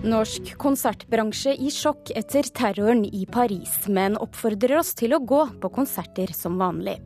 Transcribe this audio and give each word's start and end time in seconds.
Norsk 0.00 0.54
konsertbransje 0.56 1.52
i 1.60 1.68
sjokk 1.68 2.08
etter 2.16 2.46
terroren 2.56 3.02
i 3.04 3.26
Paris, 3.28 3.82
men 3.92 4.16
oppfordrer 4.16 4.78
oss 4.78 4.94
til 4.96 5.12
å 5.12 5.20
gå 5.20 5.42
på 5.60 5.70
konserter 5.74 6.32
som 6.32 6.56
vanlig. 6.60 6.96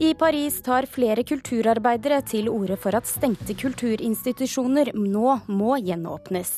I 0.00 0.14
Paris 0.16 0.56
tar 0.64 0.88
flere 0.88 1.26
kulturarbeidere 1.28 2.22
til 2.24 2.48
orde 2.48 2.78
for 2.80 2.96
at 2.96 3.10
stengte 3.10 3.52
kulturinstitusjoner 3.60 4.94
nå 4.96 5.36
må 5.52 5.76
gjenåpnes. 5.84 6.54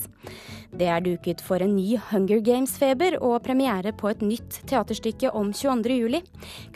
Det 0.70 0.86
er 0.86 1.02
duket 1.02 1.42
for 1.42 1.62
en 1.62 1.74
ny 1.74 1.98
Hunger 2.12 2.38
Games-feber 2.46 3.18
og 3.18 3.42
premiere 3.42 3.90
på 3.98 4.12
et 4.12 4.22
nytt 4.22 4.62
teaterstykke 4.70 5.34
om 5.34 5.50
22.07. 5.50 6.22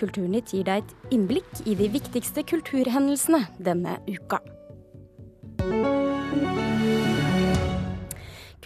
Kulturnytt 0.02 0.54
gir 0.56 0.66
deg 0.66 0.82
et 0.82 1.14
innblikk 1.14 1.66
i 1.70 1.78
de 1.78 1.87
viktigste 1.95 2.42
kulturhendelsene 2.51 3.45
denne 3.62 4.01
uka. 4.10 4.42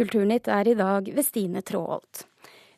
Kulturnytt 0.03 0.49
er 0.51 0.67
i 0.67 0.75
dag 0.75 1.07
ved 1.15 1.23
Stine 1.23 1.61
Tråholt. 1.63 2.25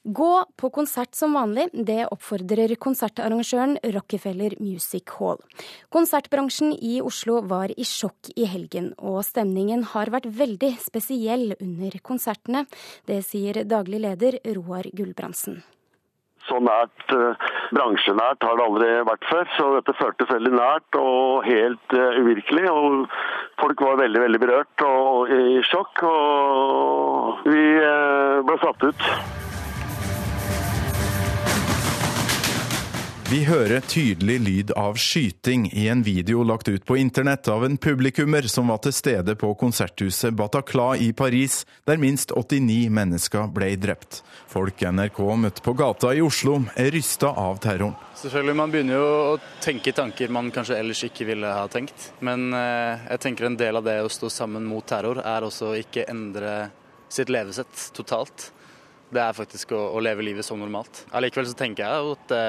Gå 0.05 0.33
på 0.61 0.69
konsert 0.69 1.17
som 1.17 1.33
vanlig, 1.33 1.71
det 1.73 2.03
oppfordrer 2.13 2.75
konsertarrangøren 2.77 3.79
Rockefeller 3.95 4.59
Music 4.61 5.09
Hall. 5.17 5.41
Konsertbransjen 5.89 6.75
i 6.77 6.99
Oslo 7.01 7.39
var 7.49 7.73
i 7.73 7.87
sjokk 7.89 8.29
i 8.37 8.45
helgen, 8.45 8.93
og 9.01 9.23
stemningen 9.25 9.87
har 9.95 10.13
vært 10.13 10.29
veldig 10.29 10.75
spesiell 10.85 11.55
under 11.57 11.97
konsertene. 12.05 12.67
Det 13.09 13.23
sier 13.25 13.65
daglig 13.65 14.03
leder 14.05 14.43
Roar 14.59 14.91
Gulbrandsen. 14.93 15.63
Så 16.45 16.59
nært, 16.61 17.07
uh, 17.17 17.47
bransjenært 17.73 18.45
har 18.45 18.59
det 18.59 18.67
aldri 18.67 18.91
vært 19.09 19.31
før, 19.31 19.47
så 19.57 19.69
dette 19.79 19.97
føltes 19.97 20.33
veldig 20.33 20.53
nært 20.59 20.99
og 21.01 21.47
helt 21.49 21.97
uh, 21.97 22.21
uvirkelig. 22.21 22.67
og 22.69 23.07
Folk 23.63 23.81
var 23.87 24.03
veldig 24.03 24.27
veldig 24.27 24.43
berørt 24.43 24.85
og 24.85 25.33
i 25.33 25.63
sjokk, 25.65 26.05
og 26.11 27.49
vi 27.49 27.65
uh, 27.81 28.45
ble 28.45 28.61
satt 28.61 28.89
ut. 28.91 29.44
Vi 33.25 33.39
hører 33.49 33.81
tydelig 33.81 34.35
lyd 34.45 34.71
av 34.77 34.99
skyting 35.01 35.71
i 35.73 35.87
en 35.89 36.03
video 36.05 36.43
lagt 36.45 36.69
ut 36.69 36.85
på 36.85 36.97
internett 37.01 37.49
av 37.49 37.63
en 37.65 37.79
publikummer 37.81 38.45
som 38.53 38.69
var 38.69 38.83
til 38.85 38.93
stede 38.93 39.33
på 39.41 39.49
konserthuset 39.57 40.35
Bataclan 40.37 41.01
i 41.01 41.09
Paris, 41.17 41.63
der 41.89 41.97
minst 42.03 42.35
89 42.37 42.91
mennesker 42.93 43.47
ble 43.55 43.71
drept. 43.81 44.21
Folk 44.53 44.85
NRK 44.85 45.21
møtte 45.41 45.65
på 45.65 45.73
gata 45.73 46.13
i 46.13 46.21
Oslo, 46.21 46.59
er 46.77 46.93
rysta 46.93 47.31
av 47.33 47.63
terroren. 47.65 47.97
Selvfølgelig, 48.21 48.57
Man 48.61 48.75
begynner 48.75 49.01
jo 49.01 49.07
å 49.09 49.39
tenke 49.65 49.97
tanker 49.97 50.29
man 50.29 50.53
kanskje 50.53 50.77
ellers 50.83 51.01
ikke 51.09 51.25
ville 51.33 51.49
ha 51.49 51.65
tenkt. 51.73 52.11
Men 52.21 52.53
eh, 52.53 53.09
jeg 53.15 53.25
tenker 53.25 53.49
en 53.49 53.57
del 53.57 53.81
av 53.81 53.89
det 53.89 54.03
å 54.05 54.13
stå 54.13 54.29
sammen 54.29 54.69
mot 54.69 54.85
terror, 54.85 55.25
er 55.25 55.49
også 55.49 55.73
å 55.73 55.81
ikke 55.81 56.05
endre 56.13 56.69
sitt 57.09 57.33
levesett 57.33 57.89
totalt 57.97 58.51
det 59.15 59.23
er 59.23 59.37
faktisk 59.37 59.75
å, 59.77 59.83
å, 59.95 60.01
leve 60.03 60.25
livet 60.27 60.47
som 60.47 60.61
normalt. 60.61 61.05
Allikevel 61.15 61.47
så 61.51 61.59
tenker 61.59 61.87
jeg 61.87 62.15
at 62.15 62.27
det, 62.33 62.47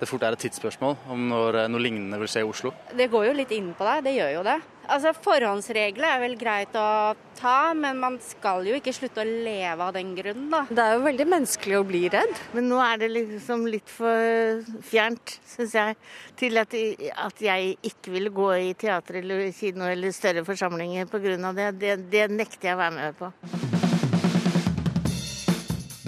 det 0.00 0.08
fort 0.10 0.24
er 0.26 0.34
et 0.34 0.42
tidsspørsmål 0.46 0.96
om 1.14 1.28
når 1.30 1.64
noe 1.70 1.84
lignende 1.84 2.18
vil 2.20 2.30
skje 2.30 2.42
i 2.44 2.48
Oslo. 2.48 2.74
Det 2.96 3.10
går 3.12 3.30
jo 3.30 3.38
litt 3.38 3.54
inn 3.54 3.70
på 3.78 3.86
deg, 3.86 4.04
det 4.08 4.18
gjør 4.18 4.34
jo 4.38 4.42
det. 4.50 4.58
Altså 4.88 5.12
Forhåndsregler 5.20 6.08
er 6.08 6.20
vel 6.22 6.34
greit 6.40 6.76
å 6.78 7.12
ta, 7.36 7.74
men 7.76 7.98
man 8.00 8.16
skal 8.24 8.64
jo 8.66 8.76
ikke 8.78 8.94
slutte 8.96 9.20
å 9.20 9.26
leve 9.28 9.84
av 9.84 9.92
den 9.94 10.14
grunn, 10.16 10.46
da. 10.52 10.62
Det 10.70 10.84
er 10.84 10.96
jo 10.96 11.04
veldig 11.04 11.26
menneskelig 11.28 11.76
å 11.76 11.84
bli 11.86 12.02
redd. 12.14 12.32
Men 12.56 12.70
nå 12.72 12.80
er 12.82 13.02
det 13.02 13.10
liksom 13.12 13.66
litt 13.68 13.92
for 13.92 14.64
fjernt, 14.88 15.36
syns 15.52 15.76
jeg, 15.76 15.98
til 16.40 16.62
at, 16.62 16.76
at, 17.28 17.42
jeg 17.44 17.76
ikke 17.92 18.16
ville 18.16 18.32
gå 18.34 18.48
i 18.70 18.72
teater 18.80 19.20
eller 19.20 19.50
kino 19.56 19.90
eller 19.90 20.14
større 20.16 20.46
forsamlinger 20.48 21.10
pga. 21.12 21.52
det. 21.52 21.72
det. 21.82 21.98
Det 22.08 22.30
nekter 22.32 22.72
jeg 22.72 22.78
å 22.78 22.82
være 22.86 22.96
med 22.96 23.20
på. 23.20 23.77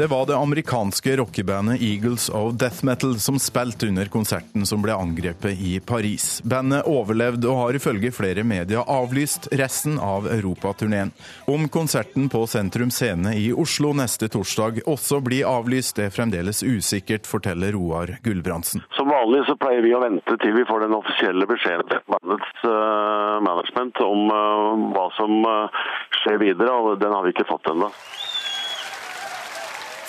Det 0.01 0.07
var 0.07 0.27
det 0.27 0.37
amerikanske 0.37 1.17
rockebandet 1.17 1.83
Eagles 1.83 2.29
of 2.29 2.55
Death 2.55 2.85
Metal 2.85 3.15
som 3.15 3.39
spilte 3.39 3.87
under 3.87 4.05
konserten 4.05 4.65
som 4.67 4.81
ble 4.81 4.95
angrepet 4.97 5.61
i 5.61 5.75
Paris. 5.81 6.41
Bandet 6.45 6.87
overlevde 6.89 7.51
og 7.51 7.59
har 7.59 7.77
ifølge 7.77 8.09
flere 8.17 8.41
medier 8.41 8.81
avlyst 8.81 9.51
resten 9.61 9.99
av 10.01 10.31
europaturneen. 10.33 11.13
Om 11.45 11.69
konserten 11.69 12.31
på 12.33 12.47
Sentrum 12.49 12.89
Scene 12.89 13.35
i 13.37 13.51
Oslo 13.53 13.93
neste 13.93 14.31
torsdag 14.33 14.81
også 14.89 15.21
blir 15.21 15.45
avlyst, 15.45 16.01
er 16.01 16.17
fremdeles 16.17 16.65
usikkert, 16.65 17.29
forteller 17.29 17.77
Roar 17.77 18.17
Gulbrandsen. 18.25 18.81
Som 18.97 19.13
vanlig 19.13 19.45
så 19.51 19.59
pleier 19.61 19.85
vi 19.85 19.93
å 19.93 20.01
vente 20.01 20.41
til 20.41 20.57
vi 20.57 20.65
får 20.65 20.87
den 20.87 20.97
offisielle 20.97 21.51
beskjeden 21.53 21.93
fra 21.93 22.17
bandets 22.17 22.65
uh, 22.65 23.37
management 23.45 24.01
om 24.09 24.33
uh, 24.33 24.89
hva 24.97 25.11
som 25.21 25.45
uh, 25.45 25.89
skjer 26.23 26.41
videre, 26.49 26.73
og 26.73 26.97
den 27.05 27.13
har 27.13 27.29
vi 27.29 27.37
ikke 27.37 27.51
fått 27.53 27.69
ennå. 27.77 27.93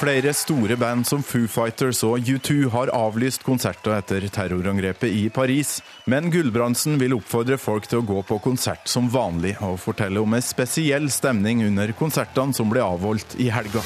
Flere 0.02 0.32
store 0.34 0.74
band 0.82 1.06
som 1.06 1.22
Foo 1.22 1.46
Fighters 1.46 2.00
og 2.08 2.26
U2 2.26 2.72
har 2.74 2.90
avlyst 2.98 3.44
konserter 3.46 3.94
etter 4.00 4.24
terrorangrepet 4.34 5.14
i 5.14 5.28
Paris, 5.30 5.76
men 6.10 6.32
Gulbrandsen 6.34 6.98
vil 6.98 7.14
oppfordre 7.20 7.60
folk 7.62 7.86
til 7.86 8.00
å 8.00 8.08
gå 8.10 8.24
på 8.26 8.40
konsert 8.42 8.90
som 8.90 9.12
vanlig, 9.14 9.54
og 9.62 9.78
fortelle 9.84 10.24
om 10.24 10.34
en 10.34 10.42
spesiell 10.42 11.06
stemning 11.14 11.62
under 11.68 11.94
konsertene 11.94 12.58
som 12.58 12.74
ble 12.74 12.82
avholdt 12.82 13.38
i 13.38 13.52
helga. 13.54 13.86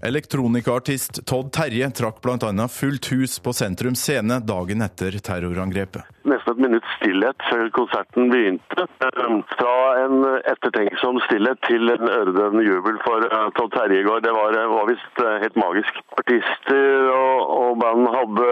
Elektronikaartist 0.00 1.26
Todd 1.28 1.52
Terje 1.52 1.90
trakk 1.92 2.22
bl.a. 2.24 2.68
fullt 2.72 3.12
hus 3.12 3.36
på 3.44 3.52
Sentrum 3.52 3.98
Scene 4.00 4.40
dagen 4.48 4.80
etter 4.86 5.20
terrorangrepet. 5.20 6.08
Nesten 6.28 6.54
et 6.54 6.62
minutts 6.66 6.94
stillhet 6.98 7.44
før 7.48 7.68
konserten 7.76 8.28
begynte. 8.32 8.84
Ehm, 9.06 9.40
fra 9.54 9.74
en 10.04 10.24
ettertenksom 10.52 11.20
stillhet 11.26 11.60
til 11.66 11.88
en 11.92 12.10
øredøvende 12.10 12.64
jubel 12.66 12.98
for 13.04 13.24
eh, 13.24 13.46
Todd 13.56 13.72
Terje 13.74 14.02
i 14.02 14.06
går. 14.06 14.20
Det 14.26 14.34
var, 14.36 14.56
eh, 14.58 14.72
var 14.74 14.88
visst 14.90 15.22
eh, 15.24 15.38
helt 15.44 15.56
magisk. 15.60 16.00
Artister 16.18 17.08
og, 17.14 17.54
og 17.58 17.78
band 17.82 18.10
hadde 18.12 18.48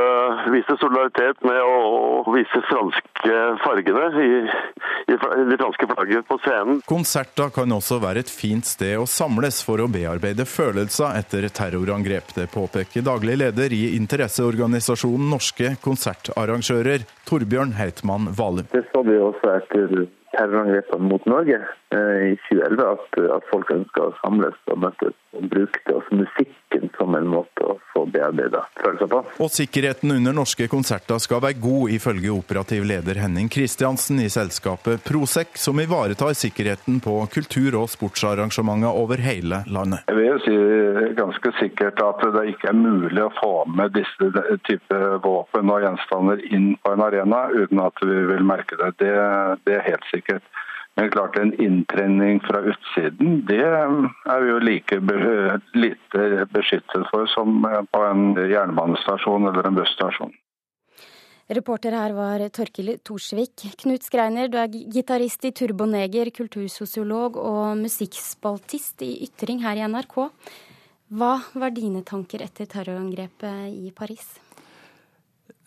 viste 0.55 0.77
solidaritet 0.81 1.45
med 1.47 1.61
å, 1.61 1.77
å 2.27 2.35
vise 2.37 2.63
franske 2.71 3.41
fargene 3.65 4.07
i, 4.23 4.31
i, 5.13 5.19
de 5.51 5.59
franske 5.61 5.91
flagget 5.93 6.29
på 6.31 6.39
scenen. 6.45 6.81
Konserter 6.89 7.53
kan 7.55 7.77
også 7.77 8.01
være 8.03 8.25
et 8.25 8.33
fint 8.33 8.67
sted 8.67 8.97
å 9.01 9.09
samles 9.11 9.61
for 9.67 9.83
å 9.83 9.91
bearbeide 9.91 10.47
følelser 10.49 11.19
etter 11.19 11.49
terrorangrep. 11.51 12.33
Det 12.37 12.49
påpeker 12.53 13.05
daglig 13.07 13.39
leder 13.43 13.75
i 13.75 13.83
interesseorganisasjonen 13.99 15.31
Norske 15.33 15.75
konsertarrangører, 15.83 17.05
Torbjørn 17.27 17.66
Heitmann 17.73 18.31
Valum. 18.39 18.67
Det 18.73 18.85
så 18.93 19.03
vi 19.03 19.19
også 19.19 19.57
etter 19.57 20.07
terrorangrepene 20.37 21.11
mot 21.11 21.27
Norge 21.27 21.61
eh, 21.95 22.33
i 22.33 22.35
2011, 22.49 22.89
at, 22.93 23.21
at 23.39 23.49
folk 23.53 23.73
ønsker 23.75 24.09
å 24.09 24.17
samles 24.23 24.59
og 24.73 24.83
møtes 24.87 25.17
og 25.37 25.49
brukte 25.53 25.95
også 25.97 26.17
musikken 26.17 26.91
som 26.97 27.15
en 27.17 27.29
måte 27.29 27.65
å 27.65 27.77
få 27.93 28.05
bearbeida 28.13 28.63
følelser 28.81 29.11
på. 29.11 29.21
Og 29.45 29.51
sikkerheten 29.53 30.15
under 30.15 30.37
norske 30.37 30.69
konserter 30.73 31.21
skal 31.23 31.43
være 31.45 31.61
god, 31.61 31.93
ifølge 31.97 32.33
operativ 32.33 32.87
leder 32.89 33.21
Henning 33.21 33.51
Kristiansen 33.53 34.21
i 34.23 34.31
selskapet 34.33 35.05
Prosec, 35.05 35.57
som 35.61 35.81
ivaretar 35.81 36.37
sikkerheten 36.37 37.01
på 37.05 37.19
kultur- 37.33 37.79
og 37.81 37.91
sportsarrangementer 37.93 38.97
over 38.97 39.21
hele 39.23 39.63
landet. 39.73 40.07
Jeg 40.09 40.19
vil 40.19 40.31
jo 40.31 40.39
si 40.45 40.57
ganske 41.19 41.53
sikkert 41.61 42.01
at 42.05 42.25
det 42.37 42.47
ikke 42.55 42.71
er 42.73 42.79
mulig 42.79 43.23
å 43.23 43.33
få 43.37 43.53
med 43.77 43.95
disse 43.97 44.31
type 44.69 45.01
våpen 45.25 45.73
og 45.73 45.85
gjenstander 45.85 46.43
inn 46.49 46.73
på 46.83 46.95
en 46.95 47.05
arena 47.05 47.47
uten 47.53 47.83
at 47.85 48.05
vi 48.05 48.19
vil 48.33 48.45
merke 48.47 48.79
det. 48.81 48.93
Det, 49.03 49.13
det 49.69 49.79
er 49.79 49.87
helt 49.91 50.09
sikkert. 50.13 50.26
Men 50.97 51.11
klart 51.13 51.37
en 51.37 51.53
inntrenning 51.61 52.41
fra 52.41 52.63
utsiden, 52.71 53.43
det 53.49 53.61
er 53.61 54.41
vi 54.41 54.49
jo 54.49 54.61
like 54.65 54.97
lite 55.77 56.47
beskyttet 56.55 57.05
for 57.11 57.29
som 57.29 57.61
på 57.93 58.05
en 58.07 58.31
jernbanestasjon 58.41 59.51
eller 59.51 59.69
en 59.69 59.77
busstasjon. 59.77 60.33
Reporter 61.47 61.95
her 61.95 62.15
var 62.17 62.43
Torkil 62.51 62.97
Torsvik. 63.07 63.69
Knut 63.79 64.03
Skreiner, 64.03 64.49
du 64.51 64.57
er 64.59 64.73
gitarist 64.73 65.45
i 65.47 65.53
Turboneger, 65.55 66.33
kultursosiolog 66.35 67.37
og 67.39 67.77
musikkspaltist 67.85 69.05
i 69.07 69.13
Ytring 69.29 69.63
her 69.63 69.79
i 69.79 69.85
NRK. 69.87 70.17
Hva 71.15 71.37
var 71.55 71.77
dine 71.77 72.03
tanker 72.03 72.43
etter 72.43 72.67
terrorangrepet 72.67 73.69
i 73.69 73.93
Paris? 73.95 74.33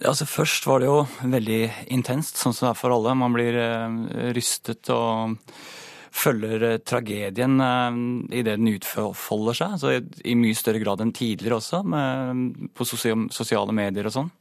Altså 0.08 0.24
Først 0.24 0.64
var 0.64 0.80
det 0.80 0.88
jo 0.88 1.02
veldig 1.28 1.60
intenst, 1.92 2.40
sånn 2.40 2.54
som 2.56 2.70
det 2.70 2.72
er 2.72 2.80
for 2.80 2.96
alle. 2.96 3.18
Man 3.20 3.34
blir 3.36 3.58
uh, 3.60 4.32
rystet 4.36 4.88
og 4.96 5.36
følger 6.16 6.64
uh, 6.64 6.76
tragedien 6.80 7.58
idet 7.60 8.40
i 8.40 8.46
det 8.48 8.56
den 8.62 8.70
utfolder 8.72 9.60
seg. 9.60 9.76
Altså, 9.76 9.98
I 10.24 10.38
mye 10.40 10.56
større 10.56 10.80
grad 10.80 11.04
enn 11.04 11.12
tidligere 11.16 11.60
også, 11.60 11.82
med, 11.84 12.72
på 12.72 12.88
sosiale 12.88 13.76
medier 13.76 14.08
og 14.08 14.16
sånn. 14.16 14.32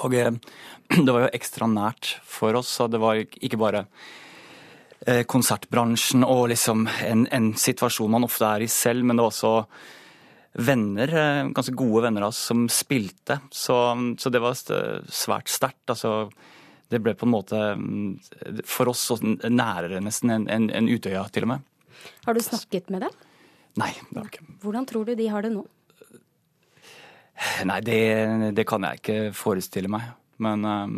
Og 0.00 0.16
det 0.16 1.12
var 1.12 1.26
jo 1.26 1.34
ekstra 1.36 1.68
nært 1.68 2.14
for 2.24 2.56
oss. 2.56 2.72
Så 2.80 2.88
Det 2.88 3.02
var 3.04 3.20
ikke 3.20 3.60
bare 3.60 3.84
konsertbransjen 5.28 6.24
og 6.26 6.50
liksom 6.52 6.82
en, 7.06 7.22
en 7.32 7.54
situasjon 7.56 8.12
man 8.12 8.26
ofte 8.26 8.44
er 8.44 8.64
i 8.64 8.68
selv, 8.68 9.04
men 9.04 9.16
det 9.16 9.24
var 9.24 9.32
også 9.32 9.52
venner, 10.52 11.08
eh, 11.08 11.48
ganske 11.54 11.74
gode 11.74 12.02
venner 12.02 12.26
av 12.26 12.34
oss, 12.34 12.40
som 12.50 12.68
spilte. 12.68 13.40
Så, 13.50 13.76
så 14.18 14.32
det 14.32 14.42
var 14.42 14.58
svært 14.58 15.50
sterkt. 15.52 15.84
Altså, 15.92 16.30
det 16.90 17.02
ble 17.02 17.14
på 17.14 17.26
en 17.28 17.34
måte 17.34 17.58
mm, 17.78 18.62
for 18.66 18.90
oss 18.90 19.06
nærere 19.22 20.02
nesten 20.02 20.34
enn 20.34 20.48
en, 20.50 20.70
en 20.74 20.90
Utøya, 20.90 21.26
til 21.30 21.46
og 21.46 21.54
med. 21.54 21.68
Har 22.26 22.34
du 22.34 22.42
snakket 22.42 22.90
med 22.90 23.06
dem? 23.06 23.20
Nei, 23.78 23.92
det 24.10 24.18
har 24.18 24.30
ikke. 24.32 24.48
Hvordan 24.64 24.88
tror 24.88 25.06
du 25.06 25.14
de 25.14 25.28
har 25.30 25.46
det 25.46 25.52
nå? 25.54 25.62
Nei, 27.64 27.78
det, 27.84 28.00
det 28.56 28.66
kan 28.68 28.84
jeg 28.84 29.00
ikke 29.00 29.20
forestille 29.36 29.90
meg. 29.92 30.10
Men 30.40 30.64
um, 30.64 30.96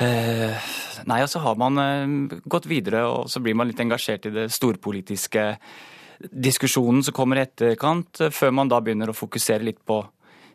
uh, 0.00 0.70
Nei, 1.08 1.18
og 1.24 1.28
så 1.32 1.42
har 1.44 1.58
man 1.60 1.80
uh, 1.80 2.38
gått 2.48 2.68
videre, 2.70 3.02
og 3.10 3.28
så 3.32 3.42
blir 3.44 3.56
man 3.58 3.68
litt 3.68 3.82
engasjert 3.82 4.30
i 4.30 4.34
det 4.36 4.46
storpolitiske 4.54 5.44
diskusjonen 6.30 7.04
som 7.04 7.16
kommer 7.16 7.40
i 7.40 7.44
etterkant, 7.46 8.20
uh, 8.20 8.32
før 8.34 8.54
man 8.60 8.72
da 8.72 8.80
begynner 8.84 9.12
å 9.12 9.16
fokusere 9.16 9.66
litt 9.66 9.82
på 9.86 10.02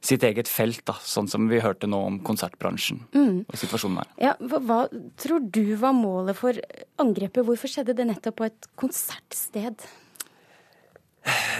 sitt 0.01 0.23
eget 0.23 0.47
felt, 0.47 0.81
da, 0.87 0.95
sånn 1.03 1.27
som 1.27 1.49
vi 1.51 1.59
hørte 1.59 1.87
nå 1.89 1.99
om 2.07 2.19
konsertbransjen 2.23 3.01
mm. 3.11 3.39
og 3.49 3.57
situasjonen 3.59 3.99
der. 3.99 4.11
Ja, 4.29 4.35
hva, 4.39 4.61
hva, 4.63 4.77
tror 5.19 5.43
du 5.43 5.75
var 5.79 5.95
målet 5.97 6.39
for 6.39 6.59
angrepet? 7.01 7.43
Hvorfor 7.47 7.71
skjedde 7.71 7.97
det 7.97 8.07
nettopp 8.07 8.39
på 8.39 8.47
et 8.47 8.69
konsertsted? 8.79 9.83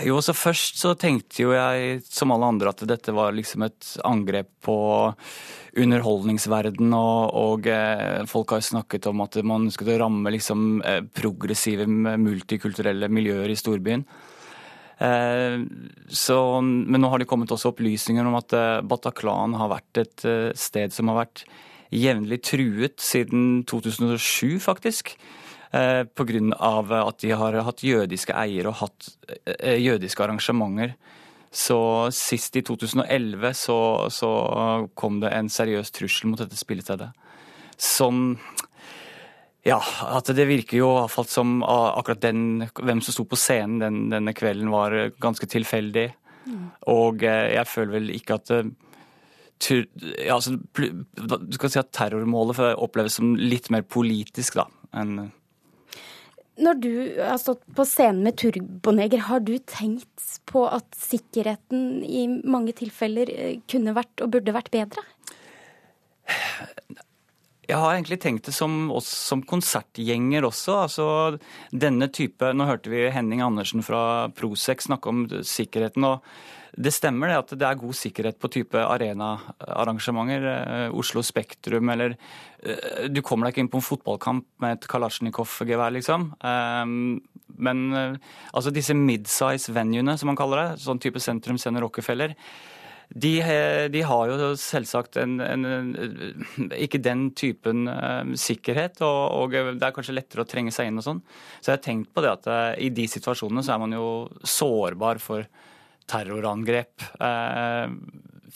Jo, 0.08 0.22
så 0.24 0.34
Først 0.38 0.80
så 0.80 0.94
tenkte 0.96 1.44
jo 1.44 1.52
jeg, 1.52 2.00
som 2.08 2.32
alle 2.32 2.48
andre, 2.54 2.72
at 2.72 2.86
dette 2.88 3.14
var 3.16 3.36
liksom 3.36 3.66
et 3.68 3.90
angrep 4.08 4.50
på 4.66 4.78
underholdningsverden. 5.80 6.94
Og, 6.96 7.36
og 7.36 7.70
eh, 7.70 8.24
folk 8.30 8.54
har 8.54 8.62
jo 8.62 8.70
snakket 8.72 9.10
om 9.12 9.26
at 9.26 9.40
man 9.46 9.68
skulle 9.74 10.00
ramme 10.00 10.32
liksom 10.34 10.82
eh, 10.82 11.02
progressive, 11.04 11.88
multikulturelle 11.90 13.12
miljøer 13.12 13.52
i 13.52 13.60
storbyen. 13.60 14.06
Eh, 15.00 15.58
så, 16.12 16.38
men 16.62 17.00
nå 17.00 17.12
har 17.12 17.22
det 17.22 17.30
kommet 17.30 17.52
også 17.56 17.74
opplysninger 17.74 18.28
om 18.28 18.36
at 18.40 18.56
eh, 18.56 18.80
Bataclan 18.88 19.56
har 19.60 19.72
vært 19.72 20.02
et 20.02 20.28
eh, 20.28 20.50
sted 20.60 20.96
som 20.96 21.12
har 21.12 21.22
vært 21.22 21.46
jevnlig 21.96 22.42
truet 22.46 23.00
siden 23.02 23.64
2007, 23.70 24.60
faktisk. 24.64 25.16
Eh, 25.72 26.04
Pga. 26.04 27.06
at 27.06 27.20
de 27.22 27.30
har 27.30 27.54
hatt 27.62 27.84
jødiske 27.86 28.34
eiere 28.34 28.72
og 28.72 28.80
hatt 28.82 29.10
eh, 29.46 29.78
jødiske 29.78 30.24
arrangementer. 30.24 30.96
Så 31.52 32.10
sist 32.14 32.56
i 32.58 32.62
2011 32.66 33.54
så, 33.54 33.78
så 34.10 34.32
kom 34.98 35.20
det 35.22 35.34
en 35.34 35.50
seriøs 35.50 35.92
trussel 35.92 36.30
mot 36.30 36.42
dette 36.42 36.58
spillestedet. 36.58 37.10
Som 37.78 38.38
ja, 39.66 39.80
at 39.80 40.30
det 40.34 40.48
virker 40.50 40.80
jo 40.80 40.92
iallfall 40.96 41.28
som 41.30 41.62
akkurat 41.66 42.22
den, 42.22 42.68
hvem 42.74 43.02
som 43.06 43.14
sto 43.14 43.26
på 43.30 43.38
scenen 43.38 43.82
den, 43.82 44.04
denne 44.14 44.34
kvelden 44.34 44.70
var 44.74 44.96
ganske 45.22 45.50
tilfeldig. 45.50 46.10
Mm. 46.50 46.68
Og 46.90 47.26
eh, 47.26 47.54
jeg 47.60 47.70
føler 47.70 48.00
vel 48.00 48.14
ikke 48.18 48.42
at 48.42 48.56
ja, 49.60 50.38
altså, 50.38 50.54
Du 50.56 51.58
skal 51.58 51.72
si 51.74 51.82
at 51.82 51.90
terrormålet 51.92 52.62
oppleves 52.80 53.18
som 53.20 53.36
litt 53.36 53.68
mer 53.74 53.84
politisk 53.84 54.56
da, 54.62 54.70
enn 54.98 55.28
når 56.60 56.80
du 56.84 56.94
har 57.18 57.40
stått 57.42 57.64
på 57.76 57.86
scenen 57.88 58.24
med 58.28 58.38
Turboneger, 58.40 59.26
har 59.30 59.44
du 59.44 59.56
tenkt 59.64 60.26
på 60.50 60.66
at 60.68 60.88
sikkerheten 60.98 62.02
i 62.04 62.26
mange 62.28 62.76
tilfeller 62.78 63.32
eh, 63.34 63.60
kunne 63.70 63.96
vært 63.98 64.24
og 64.24 64.34
burde 64.36 64.56
vært 64.56 64.72
bedre? 64.74 65.04
Jeg 67.70 67.78
har 67.78 67.94
egentlig 67.94 68.18
tenkt 68.22 68.48
det 68.50 68.56
som 68.58 68.88
oss 68.94 69.10
som 69.30 69.44
konsertgjenger 69.46 70.48
også. 70.48 70.78
altså 70.86 71.08
denne 71.70 72.10
type, 72.10 72.54
Nå 72.54 72.66
hørte 72.66 72.90
vi 72.90 73.10
Henning 73.14 73.44
Andersen 73.46 73.86
fra 73.86 74.30
Prosec 74.34 74.82
snakke 74.88 75.10
om 75.10 75.28
sikkerheten. 75.46 76.04
og 76.04 76.26
det 76.78 76.94
stemmer 76.94 77.32
det 77.32 77.40
at 77.40 77.54
det 77.58 77.66
er 77.66 77.80
god 77.80 77.98
sikkerhet 77.98 78.38
på 78.42 78.52
type 78.54 78.78
arenaarrangementer. 78.78 80.48
Eh, 80.50 80.96
Oslo 80.98 81.24
Spektrum 81.26 81.90
eller 81.90 82.16
eh, 82.62 83.08
Du 83.10 83.22
kommer 83.26 83.48
deg 83.48 83.56
ikke 83.56 83.66
inn 83.66 83.72
på 83.74 83.82
en 83.82 83.88
fotballkamp 83.90 84.46
med 84.62 84.78
et 84.78 84.90
Kalasjnikov-gevær, 84.92 85.94
liksom. 85.98 86.32
Ehm, 86.46 87.20
men 87.58 87.86
eh, 87.94 88.34
altså 88.54 88.74
disse 88.76 88.96
midsize 88.98 89.74
venuene, 89.74 90.18
som 90.18 90.30
man 90.32 90.40
kaller 90.40 90.62
det, 90.62 90.84
sånn 90.84 91.02
type 91.02 91.22
Sentrum 91.24 91.58
sender 91.62 91.88
Rockefeller, 91.88 92.36
de, 93.10 93.32
de, 93.90 94.02
har 94.06 94.30
jo 94.30 94.52
selvsagt 94.62 95.18
en, 95.18 95.40
en, 95.42 95.64
ikke 96.78 97.00
den 97.02 97.32
typen 97.34 97.88
sikkerhet, 98.38 99.00
og, 99.02 99.24
og, 99.34 99.56
det 99.80 99.82
er 99.82 99.96
kanskje 99.96 100.14
lettere 100.14 100.46
å 100.46 100.50
trenge 100.52 100.70
seg 100.76 100.92
inn 100.92 101.02
og 101.02 101.08
sånn. 101.08 101.24
Så 101.58 101.72
jeg 101.72 101.80
har 101.80 101.82
tenkt 101.88 102.12
på 102.14 102.22
det 102.22 102.36
at 102.36 102.52
i 102.78 102.92
de 102.94 103.08
situasjonene 103.10 103.66
så 103.66 103.74
er 103.74 103.82
man 103.82 103.98
jo 103.98 104.06
sårbar 104.46 105.18
for 105.26 105.50
terrorangrep. 106.10 107.06
Eh, 107.22 107.94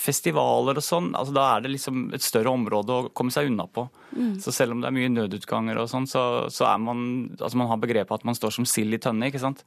festivaler 0.03 0.79
og 0.79 0.83
sånn, 0.83 1.11
altså 1.15 1.35
da 1.35 1.43
er 1.53 1.63
det 1.63 1.73
liksom 1.75 2.07
et 2.15 2.23
større 2.25 2.51
område 2.53 2.95
å 2.95 3.09
komme 3.15 3.33
seg 3.33 3.49
unna 3.51 3.67
på. 3.69 3.85
Mm. 4.15 4.35
Så 4.41 4.53
selv 4.55 4.75
om 4.75 4.81
det 4.81 4.89
er 4.89 4.95
mye 4.95 5.11
nødutganger 5.13 5.79
og 5.79 5.89
sånn, 5.91 6.07
så, 6.09 6.23
så, 6.53 6.67
er 6.71 6.81
man 6.81 7.03
altså 7.37 7.59
man 7.61 7.69
har 7.71 7.81
begrepet 7.81 8.15
at 8.17 8.27
man 8.27 8.37
står 8.37 8.57
som 8.57 8.67
sild 8.69 8.95
i 8.95 9.01
tønne, 9.01 9.29
ikke 9.29 9.43
sant. 9.43 9.63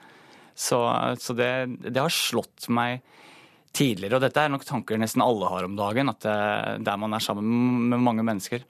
Så, 0.57 0.81
så 1.21 1.37
det, 1.37 1.51
det, 1.85 1.99
har 2.01 2.13
slått 2.13 2.69
meg 2.73 3.05
tidligere, 3.77 4.17
og 4.17 4.25
dette 4.25 4.41
er 4.41 4.53
nok 4.53 4.65
tanker 4.67 4.99
nesten 4.99 5.25
alle 5.25 5.51
har 5.53 5.67
om 5.69 5.77
dagen, 5.79 6.11
at 6.11 6.25
det, 6.25 6.39
der 6.87 7.01
man 7.01 7.17
er 7.17 7.25
sammen 7.25 7.91
med 7.93 8.01
mange 8.03 8.25
mennesker. 8.27 8.65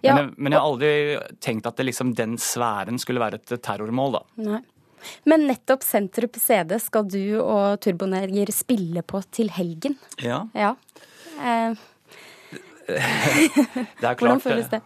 Ja. 0.00 0.14
Men, 0.14 0.16
jeg, 0.16 0.30
men, 0.38 0.54
jeg, 0.54 0.58
har 0.58 0.70
aldri 0.70 0.92
tenkt 1.44 1.68
at 1.68 1.76
det, 1.76 1.90
liksom, 1.90 2.14
den 2.16 2.38
sfæren 2.40 2.98
skulle 3.00 3.20
være 3.20 3.42
et 3.42 3.58
terrormål, 3.60 4.16
da. 4.16 4.24
Nei. 4.48 4.62
Men 5.24 5.46
nettopp 5.48 5.84
Sentrup 5.86 6.38
CD 6.40 6.76
skal 6.82 7.06
du 7.08 7.38
og 7.42 7.80
Turboneger 7.84 8.50
spille 8.54 9.02
på 9.06 9.22
til 9.34 9.50
helgen. 9.54 9.98
Ja. 10.22 10.44
ja. 10.56 10.74
Eh. 11.40 11.76
det 12.86 12.96
er 12.96 13.98
klart 14.00 14.20
Hvordan 14.20 14.42
føles 14.44 14.70
det? 14.70 14.82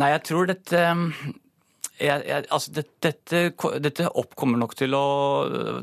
Nei, 0.00 0.08
jeg 0.14 0.22
tror 0.24 0.48
dette 0.48 0.84
jeg, 2.00 2.24
jeg, 2.26 2.46
altså 2.48 2.72
det, 2.74 2.84
dette, 3.04 3.40
dette 3.84 4.08
oppkommer 4.18 4.60
nok 4.60 4.74
til 4.78 4.96
å 4.96 5.04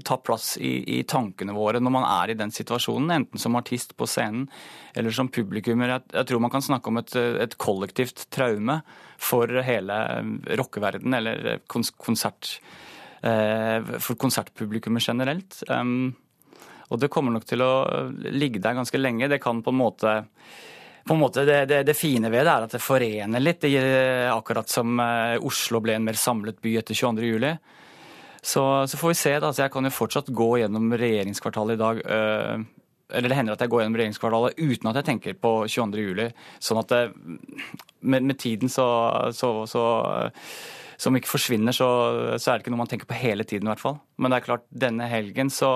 ta 0.05 0.17
plass 0.19 0.55
i, 0.57 0.71
i, 0.97 1.01
tankene 1.07 1.55
våre 1.55 1.81
når 1.83 1.93
man 1.93 2.07
er 2.09 2.33
i 2.33 2.37
den 2.39 2.53
situasjonen, 2.53 3.13
enten 3.13 3.41
som 3.41 3.57
artist 3.59 3.95
på 3.97 4.07
scenen 4.09 4.47
eller 4.97 5.13
som 5.13 5.29
publikummer. 5.33 5.95
Jeg, 5.95 6.07
jeg 6.17 6.29
tror 6.29 6.43
man 6.43 6.53
kan 6.53 6.65
snakke 6.65 6.91
om 6.91 7.01
et, 7.01 7.15
et 7.15 7.57
kollektivt 7.61 8.27
traume 8.33 8.81
for 9.17 9.51
hele 9.65 9.97
rockeverdenen, 10.59 11.17
eller 11.17 11.61
konsert, 11.69 12.57
for 13.21 14.17
konsertpublikummet 14.21 15.07
generelt. 15.09 15.61
Um, 15.73 16.11
og 16.93 17.01
det 17.01 17.09
kommer 17.11 17.33
nok 17.35 17.47
til 17.47 17.63
å 17.65 17.71
ligge 18.31 18.61
der 18.63 18.77
ganske 18.77 18.99
lenge. 18.99 19.29
Det 19.31 19.41
kan 19.43 19.63
på 19.63 19.73
en 19.73 19.81
måte 19.81 20.13
på 21.07 21.15
en 21.15 21.21
måte 21.21 21.45
det, 21.47 21.65
det, 21.69 21.81
det, 21.87 21.95
fine 21.97 22.29
ved 22.31 22.45
det 22.45 22.53
er 22.53 22.67
at 22.67 22.75
det 22.75 22.83
forener 22.83 23.43
litt. 23.43 23.63
Det, 23.63 23.81
akkurat 24.33 24.69
som 24.71 24.99
eh, 25.03 25.35
Oslo 25.45 25.81
ble 25.83 25.97
en 25.97 26.07
mer 26.07 26.19
samlet 26.19 26.59
by 26.63 26.77
etter 26.81 26.97
22.07. 26.97 27.57
Så, 28.47 28.63
så 28.87 28.97
får 28.99 29.13
vi 29.13 29.19
se. 29.19 29.35
da, 29.43 29.51
så 29.51 29.65
Jeg 29.65 29.73
kan 29.73 29.87
jo 29.87 29.93
fortsatt 29.93 30.33
gå 30.35 30.49
gjennom 30.61 30.91
regjeringskvartalet 30.93 31.77
i 31.77 31.81
dag. 31.81 32.01
Øh, 32.05 32.65
eller 33.17 33.31
det 33.31 33.37
hender 33.39 33.55
at 33.55 33.63
jeg 33.63 33.71
går 33.71 33.83
gjennom 33.83 33.97
regjeringskvartalet 33.99 34.59
uten 34.59 34.89
at 34.91 34.99
jeg 34.99 35.07
tenker 35.11 35.37
på 35.39 35.53
22.07. 35.71 36.27
Sånn 36.59 36.81
at 36.81 36.91
det, 36.91 37.01
med, 38.01 38.27
med, 38.27 38.37
tiden 38.39 38.71
så, 38.71 38.87
så, 39.35 39.51
så 39.69 39.83
som 40.97 41.15
ikke 41.15 41.29
forsvinner, 41.29 41.75
så, 41.75 41.87
så, 42.35 42.51
er 42.51 42.57
det 42.57 42.65
ikke 42.65 42.73
noe 42.73 42.83
man 42.83 42.91
tenker 42.91 43.09
på 43.09 43.19
hele 43.19 43.45
tiden, 43.47 43.67
i 43.67 43.71
hvert 43.71 43.83
fall. 43.83 43.99
Men 44.17 44.33
det 44.33 44.39
er 44.39 44.47
klart, 44.47 44.65
denne 44.69 45.07
helgen 45.11 45.51
så, 45.53 45.71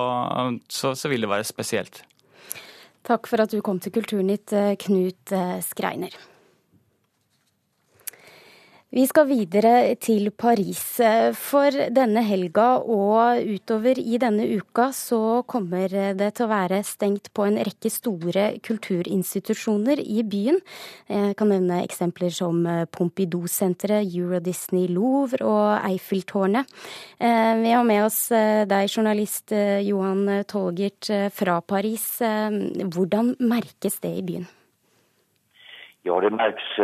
så, 0.68 0.96
så 0.98 1.12
vil 1.12 1.24
det 1.24 1.32
være 1.32 1.48
spesielt. 1.48 2.04
Takk 3.08 3.30
for 3.30 3.42
at 3.42 3.54
du 3.54 3.62
kom 3.66 3.80
til 3.82 3.94
Kulturnytt, 3.96 4.54
eh, 4.54 4.76
Knut 4.78 5.34
eh, 5.34 5.58
Skreiner. 5.66 6.14
Vi 8.92 9.06
skal 9.08 9.30
videre 9.30 9.94
til 10.04 10.34
Paris. 10.36 10.82
For 11.40 11.72
denne 11.96 12.26
helga 12.28 12.82
og 12.84 13.40
utover 13.40 13.96
i 13.96 14.20
denne 14.20 14.44
uka 14.52 14.90
så 14.92 15.20
kommer 15.48 15.88
det 15.88 16.28
til 16.36 16.44
å 16.44 16.52
være 16.52 16.82
stengt 16.84 17.32
på 17.32 17.48
en 17.48 17.56
rekke 17.64 17.88
store 17.88 18.50
kulturinstitusjoner 18.68 20.04
i 20.04 20.28
byen. 20.28 20.60
Jeg 21.08 21.40
kan 21.40 21.54
nevne 21.56 21.80
eksempler 21.86 22.36
som 22.36 22.68
Pompidou-senteret, 22.92 24.12
Euro 24.12 24.44
Disney 24.44 24.92
Louvre 24.92 25.40
og 25.40 25.88
Eiffeltårnet. 25.88 26.68
Eh, 27.16 27.56
vi 27.64 27.72
har 27.72 27.88
med 27.88 28.10
oss 28.10 28.26
eh, 28.36 28.66
deg, 28.68 28.92
journalist 28.92 29.56
eh, 29.56 29.80
Johan 29.88 30.44
Tolgert 30.44 31.08
fra 31.32 31.62
Paris. 31.64 32.18
Hvordan 32.20 33.38
merkes 33.40 34.04
det 34.04 34.18
i 34.20 34.26
byen? 34.34 34.52
Ja, 36.04 36.20
det 36.20 36.30
märks 36.30 36.80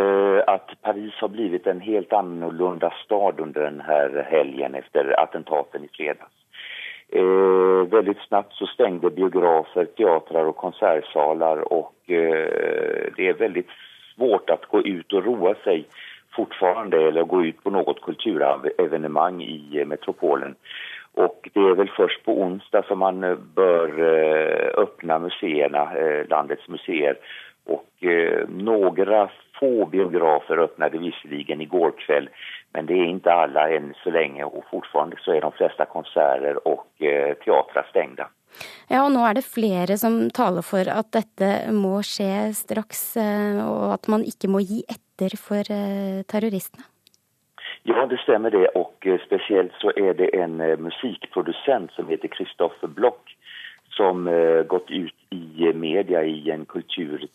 at 0.48 0.50
att 0.50 0.82
Paris 0.82 1.14
har 1.14 1.28
blivit 1.28 1.68
en 1.68 1.82
helt 1.82 2.14
annorlunda 2.14 2.94
stad 3.06 3.40
under 3.40 3.62
denne 3.62 4.26
helgen 4.30 4.76
efter 4.76 5.20
attentaten 5.20 5.84
i 5.84 5.88
fredag. 5.88 6.28
Eh, 7.12 7.88
väldigt 7.92 8.20
snabbt 8.28 8.54
så 8.54 8.66
stengte 8.66 9.10
biografer, 9.10 9.86
teatrar 9.86 10.50
og 10.52 10.58
konsertsalar 10.58 11.64
Og 11.74 11.94
eh, 12.08 13.08
det 13.16 13.30
er 13.30 13.40
veldig 13.40 13.64
svårt 14.16 14.52
å 14.52 14.58
gå 14.72 14.82
ut 14.84 15.14
og 15.14 15.26
roe 15.26 15.54
seg 15.64 15.88
fortfarande 16.36 17.00
eller 17.08 17.24
gå 17.24 17.42
ut 17.48 17.64
på 17.64 17.72
noe 17.72 17.96
kulturevenemang 18.04 19.42
i 19.42 19.86
metropolen. 19.86 20.56
Och 21.18 21.50
det 21.54 21.64
er 21.64 21.80
vel 21.80 21.90
først 21.96 22.26
på 22.26 22.36
onsdag 22.44 22.86
som 22.86 23.00
man 23.00 23.24
bør 23.56 23.96
öppna 24.78 25.18
museerna, 25.20 25.88
landets 26.30 26.68
museer 26.68 27.18
och 27.68 28.04
eh, 28.04 28.48
några 28.48 29.30
få 29.60 29.86
biografer 29.86 30.58
öppnade 30.58 30.98
visserligen 30.98 31.62
igår 31.62 31.94
kväll 31.98 32.30
Men 32.74 32.86
det 32.86 32.98
er 33.00 33.08
ikke 33.10 33.34
alle 33.34 33.64
enn 33.74 33.94
så 34.04 34.12
lenge, 34.14 34.46
og 34.46 34.66
fortfarande 34.70 35.18
så 35.24 35.34
er 35.34 35.46
de 35.46 35.50
fleste 35.58 35.86
konserter 35.90 36.60
og 36.68 36.84
eh, 37.02 37.34
teatrar 37.42 37.88
stängda. 37.90 38.28
Ja, 38.90 39.04
og 39.04 39.12
nå 39.16 39.24
er 39.28 39.38
det 39.38 39.48
flere 39.48 39.98
som 40.00 40.20
taler 40.36 40.66
for 40.66 40.88
at 40.92 41.10
dette 41.16 41.50
må 41.74 41.98
skje 42.06 42.52
straks, 42.58 43.02
eh, 43.22 43.58
og 43.64 43.96
at 43.98 44.10
man 44.12 44.26
ikke 44.28 44.52
må 44.52 44.62
gi 44.62 44.84
etter 44.86 45.36
for 45.42 45.66
eh, 45.74 46.22
terroristene. 46.30 46.86
Ja, 47.88 48.04
det 48.10 48.20
stemmer 48.22 48.54
det. 48.54 48.68
Og 48.80 49.08
eh, 49.08 49.20
spesielt 49.26 49.76
så 49.82 49.94
er 49.96 50.14
det 50.20 50.32
en 50.38 50.60
musikkprodusent 50.84 51.96
som 51.96 52.12
heter 52.12 52.32
Kristoffer 52.34 52.92
Bloch, 52.92 53.36
som 53.98 54.28
gått 54.70 54.92
ut 54.94 55.17
i 55.30 55.74
media 55.74 56.24
i 56.24 56.52
en 56.52 56.66
kultur, 56.66 57.26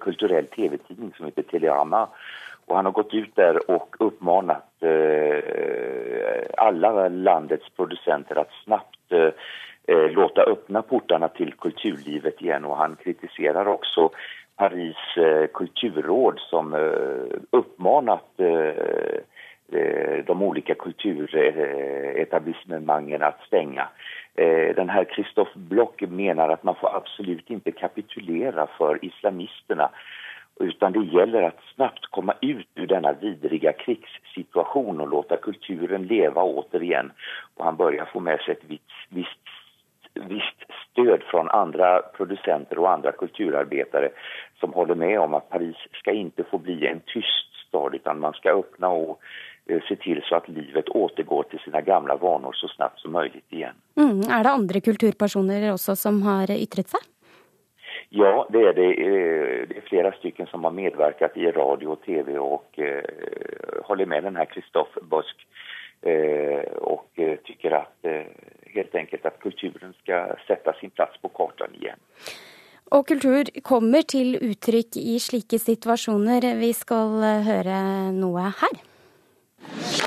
kulturell 0.00 0.46
TV-tidning 0.46 1.12
som 1.16 1.26
heter 1.26 1.46
Teleama. 1.50 2.06
Og 2.68 2.76
han 2.76 2.84
har 2.84 2.92
gått 2.92 3.14
ut 3.14 3.30
der 3.36 3.56
og 3.70 3.96
oppfordret 4.04 4.64
alle 6.58 7.08
landets 7.08 7.70
produsenter 7.76 8.40
å 8.42 8.46
snabbt 8.64 9.14
eh, 9.88 10.10
låta 10.10 10.42
öppna 10.42 10.82
portarna 10.82 11.28
till 11.28 11.52
kulturlivet 11.52 12.42
igen 12.42 12.64
och 12.64 12.76
han 12.76 12.96
kritiserar 12.96 13.66
också 13.66 14.10
Paris 14.56 14.96
eh, 15.16 15.46
kulturråd 15.54 16.38
som 16.38 16.74
eh, 16.74 17.38
uppmanat 17.50 18.30
eh, 18.36 18.46
eh, 18.46 19.20
de 20.26 20.42
olika 20.42 20.74
kulturetablissemangen 20.74 23.22
att 23.22 23.40
stänga. 23.46 23.88
Eh, 24.34 24.74
den 24.74 24.88
här 24.88 25.04
Christoph 25.04 25.58
Block 25.58 26.00
menar 26.00 26.48
att 26.48 26.62
man 26.62 26.74
får 26.74 26.96
absolut 26.96 27.50
inte 27.50 27.72
kapitulera 27.72 28.66
för 28.78 29.04
islamisterna 29.04 29.90
utan 30.60 30.92
det 30.92 31.04
gäller 31.04 31.42
att 31.42 31.60
snabbt 31.74 32.06
komma 32.10 32.34
ut 32.40 32.68
ur 32.74 32.86
denna 32.86 33.12
vidriga 33.12 33.72
krigssituation 33.72 35.00
och 35.00 35.08
låta 35.08 35.36
kulturen 35.36 36.06
leva 36.06 36.42
återigen. 36.42 37.12
Och 37.54 37.64
han 37.64 37.76
börjar 37.76 38.04
få 38.04 38.20
med 38.20 38.40
sig 38.40 38.52
ett 38.52 38.64
visst, 38.66 38.82
visst 39.08 39.38
visst 40.14 40.64
stöd 40.90 41.22
från 41.22 41.48
andra 41.48 42.02
producenter 42.02 42.78
och 42.78 42.90
andra 42.90 43.12
kulturarbetare 43.12 44.08
som 44.60 44.72
håller 44.72 44.94
med 44.94 45.20
om 45.20 45.34
att 45.34 45.50
Paris 45.50 45.76
ska 45.92 46.12
inte 46.12 46.44
få 46.44 46.58
bli 46.58 46.86
en 46.86 47.00
tyst 47.06 47.48
stad 47.68 47.94
utan 47.94 48.20
man 48.20 48.32
ska 48.32 48.50
öppna 48.50 48.86
eh, 48.86 49.16
se 49.88 49.96
til 50.02 50.20
så 50.24 50.40
at 50.40 50.48
livet 50.48 50.88
återgår 50.96 51.50
til 51.50 51.60
sine 51.64 51.82
gamle 51.84 52.16
vaner 52.20 52.56
så 52.56 52.70
snabbt 52.72 53.02
som 53.02 53.12
mulig 53.12 53.42
igjen. 53.52 53.76
Mm. 54.00 54.24
Er 54.24 54.44
det 54.44 54.54
andre 54.54 54.80
kulturpersoner 54.80 55.70
også 55.72 55.96
som 55.98 56.22
har 56.24 56.52
ytret 56.54 56.90
seg? 56.92 57.04
Ja, 58.16 58.44
det 58.48 58.62
er 58.70 58.76
det. 58.76 58.88
Eh, 59.04 59.66
det 59.68 59.80
er 59.80 59.88
flere 59.88 60.12
stycken 60.16 60.48
som 60.48 60.64
har 60.64 60.72
medverket 60.72 61.36
i 61.36 61.50
radio 61.52 61.92
og 61.96 62.04
TV 62.06 62.38
og 62.40 62.80
uh, 62.80 63.82
holder 63.88 64.08
med 64.08 64.24
den 64.24 64.40
her 64.40 64.48
Christophe 64.52 65.04
Bosk 65.10 65.46
og 65.98 67.18
tycker 67.18 67.74
at 67.74 68.06
helt 68.70 68.94
enkelt 68.94 69.26
at 69.26 69.40
kulturen 69.42 69.94
skal 70.02 70.36
sette 70.46 70.74
sin 70.78 70.92
plass 70.94 71.16
på 71.22 71.30
kartene 71.34 71.74
igjen. 71.80 71.98
Og 72.96 73.04
kultur 73.10 73.50
kommer 73.66 74.04
til 74.08 74.38
uttrykk 74.40 74.96
i 74.96 75.18
slike 75.20 75.58
situasjoner. 75.60 76.46
Vi 76.56 76.70
skal 76.76 77.18
eh, 77.20 77.42
høre 77.44 77.80
noe 78.16 78.46
her. 78.62 78.78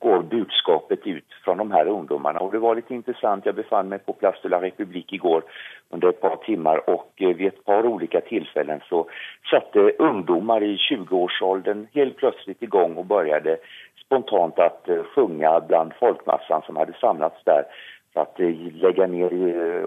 går 0.00 0.22
budskapet 0.32 1.06
ut 1.06 1.34
fra 1.44 1.54
de 1.54 1.66
her 1.72 1.88
ungdommene. 1.92 2.40
Og 2.40 2.52
det 2.52 2.62
var 2.64 2.78
litt 2.78 2.90
interessant. 2.94 3.46
Jeg 3.46 3.58
befant 3.58 3.90
meg 3.90 4.04
på 4.06 4.16
Place 4.20 4.40
de 4.42 4.52
la 4.52 4.60
Republikk 4.62 5.12
i 5.12 5.20
går 5.20 5.44
under 5.92 6.12
et 6.12 6.20
par 6.22 6.38
timer, 6.46 6.80
og 6.88 7.06
eh, 7.20 7.34
ved 7.36 7.50
et 7.50 7.62
par 7.68 7.86
ulike 7.86 8.22
tilfeller 8.28 8.80
så 8.88 9.04
satte 9.50 9.90
ungdommer 10.00 10.64
i 10.64 10.76
20-årsalderen 10.88 11.86
helt 11.96 12.16
plutselig 12.20 12.56
i 12.60 12.70
gang 12.70 12.96
og 12.96 13.08
begynte 13.10 13.58
spontant 14.04 14.58
å 14.58 14.70
synge 14.88 15.06
sjunga 15.14 15.54
bland 15.68 15.96
folkmassan 16.00 16.64
som 16.66 16.78
hadde 16.80 16.96
samlats 17.00 17.48
der. 17.48 17.68
For 18.14 18.26
å 18.26 18.42
eh, 18.42 19.04
ned 19.06 19.34
eh, 19.36 19.84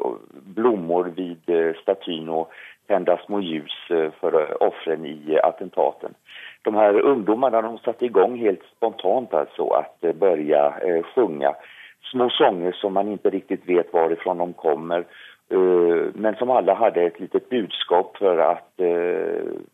blommor 0.56 1.12
vid 1.16 1.76
statyn 1.82 2.30
och 2.30 2.52
tända 2.88 3.18
små 3.26 3.40
ljus 3.40 3.88
för 4.20 4.64
offren 4.64 5.06
i 5.06 5.40
attentaten. 5.44 6.14
De 6.62 6.76
här 6.76 7.00
ungdomarna 7.00 7.62
de 7.62 7.78
satte 7.78 8.06
igång 8.06 8.38
helt 8.38 8.64
spontant 8.78 9.34
alltså 9.34 9.68
att 9.68 10.16
börja 10.16 10.74
sjunga 11.16 11.56
små 12.12 12.30
sånger 12.30 12.72
som 12.72 12.94
man 12.94 13.08
inte 13.08 13.30
riktigt 13.30 13.70
vet 13.70 13.94
varifrån 13.94 14.38
de 14.38 14.54
kommer 14.54 15.06
men 16.14 16.36
som 16.36 16.50
alla 16.50 16.74
hade 16.74 17.02
ett 17.02 17.20
litet 17.20 17.50
budskap 17.50 18.18
för 18.18 18.38
att 18.38 18.80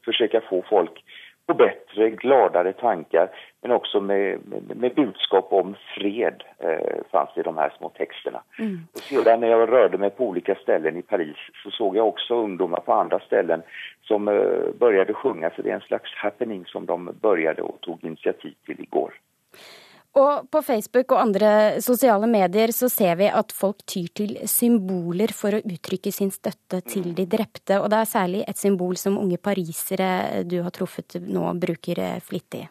försöka 0.06 0.42
få 0.42 0.64
folk 0.70 1.04
på 1.50 1.54
bättre, 1.54 2.10
gladere 2.10 2.74
tanker, 2.74 3.30
men 3.62 3.72
også 3.72 4.00
med, 4.00 4.40
med, 4.46 4.76
med 4.76 4.96
budskap 4.96 5.54
om 5.54 5.76
fred 5.96 6.44
eh, 6.60 7.00
fanns 7.12 7.38
i 7.38 7.44
de 7.44 7.58
her 7.58 7.74
små 7.78 7.90
tekstene. 7.98 8.40
Mm. 8.60 8.88
Och 8.94 9.00
sedan 9.00 9.40
när 9.40 9.48
jag 9.48 9.72
rörde 9.72 9.98
meg 9.98 10.18
på 10.18 10.32
ulike 10.32 10.56
ställen 10.56 10.98
i 10.98 11.02
Paris 11.02 11.38
så 11.64 11.72
så 11.72 11.92
jeg 11.96 12.04
også 12.04 12.34
ungdommer 12.34 12.80
på 12.80 12.94
andre 12.94 13.20
ställen 13.28 13.62
som 14.02 14.28
eh, 14.28 14.72
började 14.80 15.14
sjunga, 15.14 15.52
så 15.56 15.62
det 15.62 15.72
er 15.72 15.76
en 15.76 15.90
slags 15.90 16.16
happening 16.16 16.66
som 16.66 16.86
de 16.86 17.14
började 17.22 17.62
og 17.62 17.82
tog 17.82 18.04
initiativ 18.04 18.56
til 18.66 18.80
i 18.80 18.88
går. 18.90 19.14
Og 20.20 20.48
på 20.52 20.62
Facebook 20.62 21.12
og 21.12 21.22
andre 21.22 21.82
sosiale 21.82 22.28
medier 22.28 22.72
så 22.74 22.90
ser 22.90 23.16
vi 23.16 23.28
at 23.30 23.52
folk 23.54 23.84
tyr 23.86 24.08
til 24.16 24.40
symboler 24.50 25.30
for 25.36 25.54
å 25.54 25.62
uttrykke 25.62 26.12
sin 26.12 26.32
støtte 26.32 26.82
til 26.82 27.14
de 27.14 27.28
drepte, 27.30 27.78
og 27.78 27.92
det 27.92 28.00
er 28.00 28.10
særlig 28.10 28.42
et 28.48 28.58
symbol 28.58 28.98
som 28.98 29.20
unge 29.22 29.38
parisere 29.38 30.42
du 30.50 30.62
har 30.64 30.74
truffet 30.74 31.20
nå, 31.22 31.46
bruker 31.62 32.02
flittig. 32.26 32.66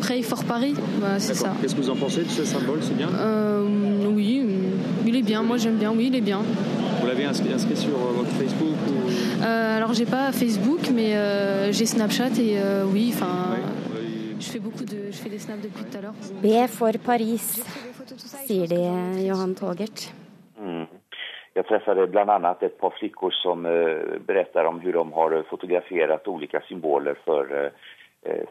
Pray 0.00 0.22
for 0.22 0.42
Paris, 0.44 0.74
bah, 1.00 1.18
c'est 1.18 1.34
ça. 1.34 1.52
Qu'est-ce 1.60 1.74
que 1.74 1.80
vous 1.80 1.90
en 1.90 1.96
pensez 1.96 2.24
de 2.24 2.28
ce 2.28 2.44
symbole, 2.44 2.78
c'est 2.82 2.96
bien? 2.96 3.08
Euh, 3.14 4.08
Oui, 4.14 4.42
il 5.06 5.16
est 5.16 5.22
bien, 5.22 5.42
moi 5.42 5.56
j'aime 5.58 5.76
bien, 5.76 5.90
oui, 5.90 6.06
il 6.08 6.16
est 6.16 6.20
bien. 6.20 6.40
Vous 7.00 7.06
l'avez 7.06 7.24
inscrit, 7.24 7.52
inscrit, 7.52 7.76
sur 7.76 7.94
euh, 7.94 8.12
votre 8.16 8.30
Facebook 8.30 8.76
ou... 8.88 9.44
euh, 9.44 9.76
Alors 9.76 9.92
j'ai 9.92 10.06
pas 10.06 10.32
Facebook, 10.32 10.90
mais 10.94 11.16
euh, 11.16 11.72
j'ai 11.72 11.86
Snapchat 11.86 12.38
et 12.40 12.58
euh, 12.58 12.84
oui, 12.84 13.12
enfin... 13.14 13.56
Ouais. 13.56 13.98
Be 16.42 16.66
for 16.68 16.92
Paris, 17.04 17.62
sier 18.46 18.66
de, 18.66 19.26
Johan 19.26 19.54
Togert. 19.54 20.12
Mm. 20.60 20.84
Jeg 21.54 21.66
träffade 21.66 22.06
bland 22.10 22.30
annat 22.30 22.62
ett 22.62 22.78
par 22.80 22.90
flickor 22.98 23.30
som 23.30 23.66
uh, 23.66 24.18
berättar 24.26 24.64
om 24.64 24.80
hur 24.80 24.92
de 24.92 25.12
har 25.12 25.42
fotograferat 25.50 26.28
olika 26.28 26.60
symboler 26.68 27.14
för, 27.24 27.64
uh, 27.64 27.70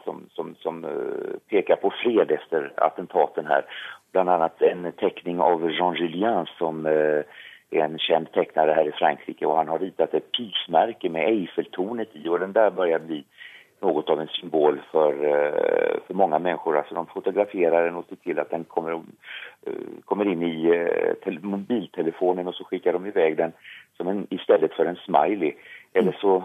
som, 0.04 0.26
som, 0.36 0.54
som 0.60 0.82
peker 0.82 1.38
pekar 1.48 1.78
på 1.80 1.90
fred 2.02 2.30
efter 2.30 2.72
attentaten 2.76 3.46
her. 3.46 3.64
Annat 4.12 4.62
en 4.62 4.92
tegning 5.00 5.40
av 5.40 5.64
Jean 5.70 5.96
Julien 5.96 6.46
som 6.58 6.84
er 6.86 7.24
en 7.72 7.96
kjent 7.98 8.28
tegner 8.34 8.74
her 8.76 8.90
i 8.90 8.96
Frankrike 8.98 9.46
og 9.48 9.56
han 9.56 9.72
har 9.72 9.80
tegnet 9.80 10.18
et 10.18 10.28
pysmerke 10.36 11.08
med 11.08 11.28
Eiffeltårnet 11.30 12.12
i 12.20 12.28
og 12.28 12.40
den 12.40 12.52
där 12.52 12.70
börjar 12.70 12.98
bli 12.98 13.24
noe 13.82 14.02
av 14.06 14.20
en 14.22 14.30
symbol 14.36 14.78
for, 14.90 15.18
for 16.06 16.18
mange 16.18 16.38
mennesker. 16.38 16.78
Altså, 16.78 16.94
de 16.96 17.04
fotograferer 17.12 17.88
den 17.88 17.98
og 17.98 18.06
ser 18.08 18.20
til 18.22 18.40
at 18.42 18.52
den 18.54 18.64
kommer, 18.70 19.00
eh, 19.66 19.98
kommer 20.06 20.30
inn 20.30 20.44
i 20.46 20.70
eh, 20.70 21.38
mobiltelefonen 21.42 22.48
og 22.48 22.56
så 22.56 22.68
sender 22.70 22.98
de 22.98 23.12
iväg 23.12 23.38
den 23.40 23.54
som 23.98 24.08
en, 24.08 24.26
i 24.30 24.38
stedet 24.44 24.72
for 24.76 24.88
en 24.88 25.00
smiley. 25.06 25.56
Eller 25.94 26.12
så 26.20 26.42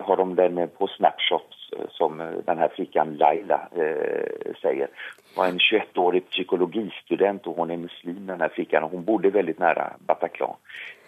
har 0.00 0.16
de 0.16 0.34
den 0.36 0.68
på 0.68 0.86
snapshots 0.86 1.58
som 1.90 2.18
den 2.46 2.58
här 2.58 2.68
flickan 2.68 3.16
Laila 3.16 3.68
eh, 3.76 4.54
säger. 4.62 4.88
Hon 5.34 5.44
var 5.44 5.48
en 5.48 5.58
21-årig 5.58 6.30
psykologistudent 6.30 7.46
og 7.46 7.56
hun 7.56 7.70
er 7.70 7.76
muslim, 7.76 8.26
den 8.26 8.40
här 8.40 8.48
flickan. 8.48 8.84
Og 8.84 8.90
hun 8.90 9.04
bodde 9.04 9.30
veldig 9.34 9.54
nære 9.58 9.84
Bataclan. 10.06 10.56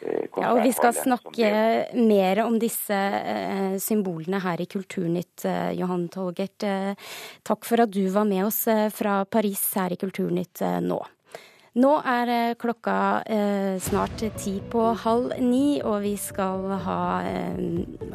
Eh, 0.02 0.26
ja, 0.36 0.52
og 0.52 0.62
Vi 0.64 0.72
skal 0.72 0.94
snakke 0.94 1.52
mer 1.94 2.42
om 2.44 2.58
disse 2.60 2.98
eh, 3.34 3.78
symbolene 3.78 4.40
her 4.44 4.60
i 4.60 4.68
Kulturnytt, 4.70 5.44
eh, 5.44 5.70
Johan 5.80 6.08
Tolgert. 6.08 6.66
Takk 7.46 7.64
for 7.64 7.86
at 7.86 7.92
du 7.92 8.06
var 8.12 8.28
med 8.28 8.44
oss 8.46 8.64
fra 8.94 9.24
Paris 9.24 9.64
her 9.76 9.92
i 9.92 10.00
Kulturnytt 10.00 10.62
nå. 10.84 11.00
Nå 11.78 11.90
er 12.02 12.54
klokka 12.58 13.22
snart 13.78 14.22
ti 14.42 14.56
på 14.72 14.88
halv 15.04 15.36
ni, 15.38 15.78
og 15.86 16.00
vi 16.02 16.16
skal 16.18 16.64
ha 16.82 17.02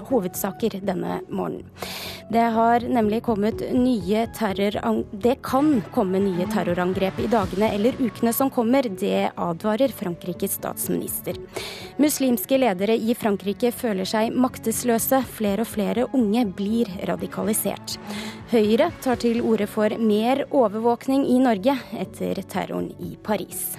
hovedsaker 0.10 0.82
denne 0.84 1.22
morgenen. 1.30 1.64
Det 2.26 2.42
har 2.42 2.82
nemlig 2.90 3.22
kommet 3.24 3.62
nye 3.72 4.26
terror... 4.34 4.76
Det 5.12 5.36
kan 5.46 5.78
komme 5.94 6.20
nye 6.20 6.48
terrorangrep 6.52 7.20
i 7.22 7.30
dagene 7.30 7.70
eller 7.78 7.96
ukene 8.02 8.34
som 8.34 8.50
kommer. 8.52 8.90
Det 8.90 9.30
advarer 9.38 9.94
Frankrikes 9.94 10.58
statsminister. 10.58 11.38
Muslimske 12.02 12.58
ledere 12.60 12.98
i 12.98 13.14
Frankrike 13.16 13.70
føler 13.72 14.10
seg 14.10 14.34
maktesløse. 14.34 15.22
Flere 15.38 15.64
og 15.64 15.70
flere 15.70 16.10
unge 16.18 16.48
blir 16.58 16.90
radikalisert. 17.08 18.00
Høyre 18.46 18.92
tar 19.02 19.18
til 19.18 19.40
orde 19.42 19.66
for 19.66 19.90
mer 19.98 20.44
overvåkning 20.54 21.24
i 21.34 21.40
Norge 21.42 21.74
etter 21.98 22.44
terroren 22.46 22.92
i 23.02 23.16
Paris. 23.26 23.72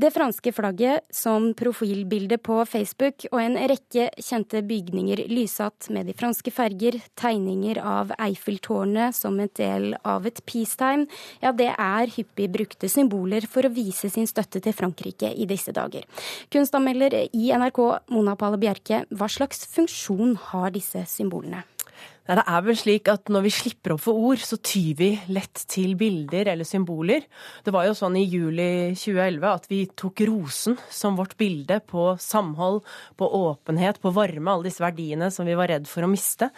Det 0.00 0.08
franske 0.14 0.52
flagget 0.52 1.02
som 1.12 1.50
profilbilde 1.54 2.38
på 2.40 2.54
Facebook 2.64 3.26
og 3.34 3.40
en 3.42 3.58
rekke 3.68 4.06
kjente 4.16 4.62
bygninger 4.64 5.26
lysatt 5.28 5.90
med 5.92 6.08
de 6.08 6.14
franske 6.16 6.52
ferger, 6.54 6.96
tegninger 7.20 7.76
av 7.84 8.14
Eiffeltårnet 8.16 9.18
som 9.18 9.36
en 9.42 9.50
del 9.60 9.90
av 10.00 10.24
et 10.30 10.40
peacetime, 10.48 11.04
ja 11.42 11.52
det 11.52 11.68
er 11.74 12.14
hyppig 12.14 12.48
brukte 12.54 12.88
symboler 12.88 13.44
for 13.44 13.68
å 13.68 13.72
vise 13.74 14.08
sin 14.14 14.30
støtte 14.30 14.62
til 14.64 14.76
Frankrike 14.78 15.34
i 15.36 15.44
disse 15.50 15.74
dager. 15.76 16.06
Kunstanmelder 16.54 17.18
i 17.26 17.50
NRK 17.52 17.82
Mona 18.14 18.38
Palle 18.40 18.62
Bjerke, 18.62 19.02
hva 19.10 19.28
slags 19.28 19.66
funksjon 19.74 20.38
har 20.48 20.72
disse 20.78 21.04
symbolene? 21.12 21.66
Nei, 22.28 22.36
det 22.36 22.44
er 22.52 22.62
vel 22.62 22.76
slik 22.78 23.08
at 23.10 23.30
når 23.32 23.42
vi 23.46 23.50
slipper 23.54 23.94
opp 23.94 24.02
for 24.04 24.26
ord, 24.30 24.42
så 24.44 24.58
tyr 24.60 24.92
vi 24.98 25.08
lett 25.32 25.62
til 25.72 25.96
bilder 25.98 26.52
eller 26.52 26.68
symboler. 26.68 27.24
Det 27.64 27.72
var 27.74 27.88
jo 27.88 27.96
sånn 27.96 28.18
i 28.20 28.26
juli 28.26 28.92
2011 28.92 29.48
at 29.50 29.66
vi 29.72 29.80
tok 29.98 30.22
rosen 30.28 30.76
som 30.92 31.16
vårt 31.18 31.34
bilde 31.40 31.80
på 31.90 32.12
samhold, 32.22 32.84
på 33.18 33.30
åpenhet, 33.40 33.98
på 34.04 34.12
varme, 34.14 34.52
alle 34.52 34.68
disse 34.68 34.84
verdiene 34.84 35.32
som 35.34 35.48
vi 35.48 35.58
var 35.58 35.72
redd 35.72 35.88
for 35.90 36.06
å 36.06 36.12
miste. 36.12 36.52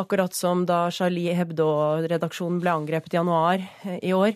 Akkurat 0.00 0.34
som 0.34 0.66
da 0.66 0.86
Charlie 0.90 1.36
Hebdo-redaksjonen 1.38 2.62
ble 2.64 2.74
angrepet 2.74 3.14
i 3.14 3.20
januar 3.20 3.62
eh, 3.62 4.00
i 4.02 4.16
år 4.16 4.32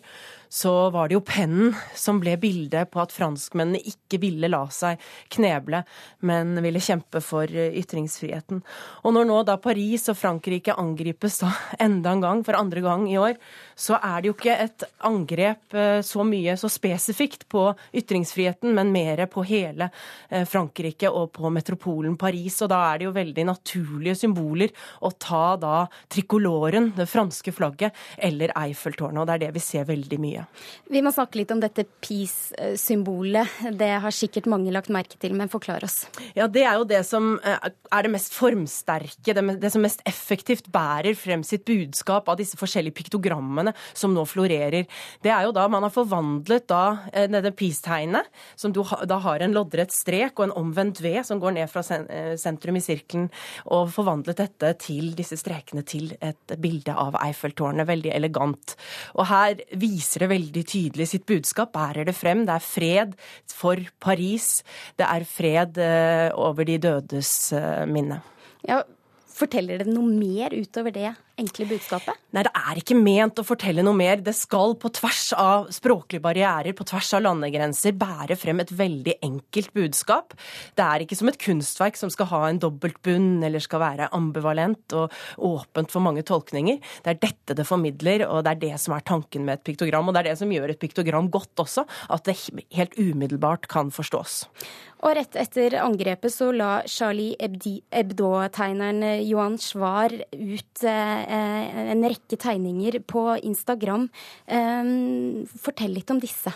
så 0.56 0.72
var 0.90 1.08
det 1.08 1.18
jo 1.18 1.24
pennen 1.26 1.74
som 1.96 2.16
ble 2.22 2.36
bildet 2.40 2.88
på 2.92 3.02
at 3.02 3.12
franskmennene 3.12 3.82
ikke 3.90 4.20
ville 4.22 4.48
la 4.48 4.62
seg 4.72 5.02
kneble, 5.34 5.82
men 6.24 6.56
ville 6.64 6.80
kjempe 6.80 7.20
for 7.24 7.50
eh, 7.50 7.76
ytringsfriheten. 7.76 8.62
Og 9.04 9.12
når 9.12 9.28
nå 9.28 9.40
da 9.44 9.58
Paris 9.60 10.08
og 10.08 10.16
Frankrike 10.16 10.76
angripes 10.80 11.42
da 11.42 11.50
enda 11.86 12.14
en 12.14 12.24
gang, 12.24 12.40
for 12.46 12.56
andre 12.56 12.80
gang 12.84 13.04
i 13.10 13.18
år, 13.20 13.36
så 13.76 13.98
er 14.00 14.22
det 14.22 14.30
jo 14.30 14.36
ikke 14.38 14.56
et 14.64 14.86
angrep 15.04 15.76
eh, 15.76 16.00
så 16.06 16.24
mye, 16.24 16.56
så 16.56 16.72
spesifikt 16.72 17.44
på 17.52 17.66
ytringsfriheten, 18.00 18.72
men 18.78 18.94
mer 18.94 19.26
på 19.28 19.44
hele 19.44 19.90
eh, 20.30 20.48
Frankrike 20.48 21.12
og 21.12 21.34
på 21.36 21.52
metropolen 21.52 22.16
Paris. 22.16 22.62
Og 22.64 22.72
da 22.72 22.80
er 22.94 23.02
det 23.02 23.10
jo 23.10 23.14
veldig 23.18 23.48
naturlige 23.52 24.16
symboler 24.24 24.72
å 25.04 25.12
ta 25.20 25.44
da 25.60 25.84
trikoloren, 26.08 26.94
det 26.96 27.10
franske 27.12 27.52
flagget, 27.52 27.92
eller 28.16 28.56
Eiffeltårnet. 28.56 29.20
Og 29.20 29.28
det 29.28 29.36
er 29.36 29.46
det 29.46 29.54
vi 29.60 29.66
ser 29.68 29.88
veldig 29.92 30.22
mye. 30.24 30.45
Vi 30.90 31.02
må 31.02 31.12
snakke 31.14 31.40
litt 31.40 31.52
om 31.54 31.60
dette 31.62 31.86
peace-symbolet. 32.04 33.58
Det 33.78 33.90
har 34.02 34.14
sikkert 34.14 34.48
mange 34.50 34.72
lagt 34.74 34.92
merke 34.94 35.18
til, 35.20 35.34
men 35.36 35.50
forklar 35.52 35.84
oss. 35.86 36.04
Ja, 36.36 36.46
Det 36.46 36.64
er 36.64 36.78
jo 36.78 36.86
det 36.88 37.02
som 37.08 37.36
eh, 37.42 37.70
er 37.92 38.06
det 38.06 38.12
mest 38.12 38.34
formsterke, 38.36 39.34
det 39.34 39.72
som 39.72 39.84
mest 39.84 40.02
effektivt 40.06 40.70
bærer 40.72 41.16
frem 41.18 41.42
sitt 41.46 41.66
budskap 41.66 42.28
av 42.30 42.38
disse 42.40 42.58
forskjellige 42.58 42.96
piktogrammene 42.96 43.74
som 43.92 44.14
nå 44.14 44.24
florerer. 44.28 44.86
Det 45.22 45.32
er 45.32 45.46
jo 45.46 45.54
da 45.56 45.66
man 45.72 45.86
har 45.86 45.94
forvandlet 45.94 46.68
da 46.70 46.82
eh, 47.12 47.28
dette 47.30 47.54
peace-tegnet, 47.56 48.30
som 48.56 48.74
da 48.74 49.20
har 49.26 49.42
en 49.42 49.56
loddrett 49.56 49.94
strek 49.94 50.38
og 50.38 50.48
en 50.48 50.56
omvendt 50.62 51.02
V 51.04 51.16
som 51.26 51.40
går 51.42 51.56
ned 51.58 51.72
fra 51.72 51.84
eh, 52.06 52.34
sentrum 52.40 52.78
i 52.78 52.84
sirkelen, 52.84 53.28
og 53.66 53.90
forvandlet 53.94 54.40
dette 54.42 54.72
til 54.86 55.12
disse 55.18 55.38
strekene 55.40 55.84
til 55.86 56.12
et 56.20 56.56
bilde 56.62 56.94
av 56.94 57.18
Eiffeltårnet. 57.22 57.86
Veldig 57.88 58.12
elegant. 58.14 58.76
Og 59.16 59.26
her 59.30 59.60
viser 59.78 60.24
det 60.24 60.25
veldig 60.30 60.64
tydelig 60.68 61.08
sitt 61.12 61.26
budskap, 61.28 61.72
bærer 61.74 62.08
det 62.08 62.16
frem. 62.16 62.44
Det 62.48 62.56
er 62.56 62.64
fred 62.64 63.16
for 63.52 63.80
Paris. 64.02 64.60
Det 64.98 65.06
er 65.06 65.26
fred 65.28 65.80
eh, 65.82 66.28
over 66.34 66.68
de 66.68 66.78
dødes 66.82 67.32
eh, 67.56 67.84
minne. 67.90 68.20
Ja, 68.66 68.82
Forteller 69.36 69.82
det 69.82 69.92
noe 69.92 70.08
mer 70.08 70.54
utover 70.56 70.94
det 70.94 71.10
enkle 71.40 71.66
budskapet? 71.68 72.16
Nei, 72.36 72.44
det 72.46 72.52
er 72.56 72.80
ikke 72.80 72.96
ment 72.98 73.40
å 73.40 73.44
fortelle 73.46 73.84
noe 73.84 73.96
mer. 73.96 74.20
Det 74.24 74.34
skal 74.36 74.74
på 74.80 74.90
tvers 74.96 75.30
av 75.36 75.68
språklige 75.74 76.24
barrierer, 76.24 76.74
på 76.76 76.86
tvers 76.88 77.12
av 77.16 77.24
landegrenser, 77.24 77.96
bære 77.96 78.38
frem 78.40 78.62
et 78.64 78.72
veldig 78.76 79.16
enkelt 79.26 79.72
budskap. 79.76 80.36
Det 80.76 80.86
er 80.86 81.04
ikke 81.04 81.18
som 81.18 81.30
et 81.32 81.40
kunstverk 81.40 82.00
som 82.00 82.12
skal 82.12 82.30
ha 82.32 82.42
en 82.48 82.60
dobbeltbunn 82.62 83.44
eller 83.46 83.64
skal 83.64 83.82
være 83.84 84.10
ambivalent 84.16 84.96
og 84.96 85.14
åpent 85.48 85.92
for 85.92 86.04
mange 86.04 86.24
tolkninger. 86.26 86.80
Det 87.04 87.14
er 87.14 87.22
dette 87.22 87.56
det 87.56 87.68
formidler, 87.68 88.26
og 88.28 88.44
det 88.46 88.56
er 88.56 88.64
det 88.66 88.74
som 88.82 88.96
er 88.96 89.06
tanken 89.06 89.46
med 89.46 89.60
et 89.60 89.66
piktogram. 89.70 90.08
Og 90.08 90.16
det 90.16 90.24
er 90.24 90.32
det 90.32 90.40
som 90.42 90.52
gjør 90.52 90.74
et 90.74 90.82
piktogram 90.82 91.30
godt 91.32 91.64
også, 91.66 91.86
at 92.12 92.28
det 92.28 92.36
helt 92.76 93.00
umiddelbart 93.00 93.68
kan 93.72 93.92
forstås. 93.94 94.44
Og 95.04 95.12
rett 95.18 95.36
etter 95.36 95.76
angrepet 95.82 96.32
så 96.32 96.48
la 96.56 96.70
Charlie 96.88 97.36
Hebdo-tegneren 97.38 99.04
Johan 99.26 99.58
Schwar 99.60 100.14
ut 100.32 100.84
eh, 100.88 101.25
en 101.26 102.04
rekke 102.06 102.38
tegninger 102.40 103.00
på 103.08 103.24
Instagram. 103.42 104.08
Eh, 104.46 104.92
fortell 105.60 105.96
litt 105.96 106.10
om 106.14 106.20
disse. 106.22 106.52